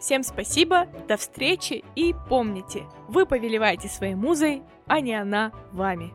Всем 0.00 0.22
спасибо, 0.22 0.86
до 1.08 1.18
встречи 1.18 1.84
и 1.94 2.14
помните, 2.28 2.86
вы 3.08 3.26
повелеваете 3.26 3.88
своей 3.88 4.14
музой, 4.14 4.62
а 4.86 5.00
не 5.00 5.14
она 5.14 5.52
вами. 5.72 6.12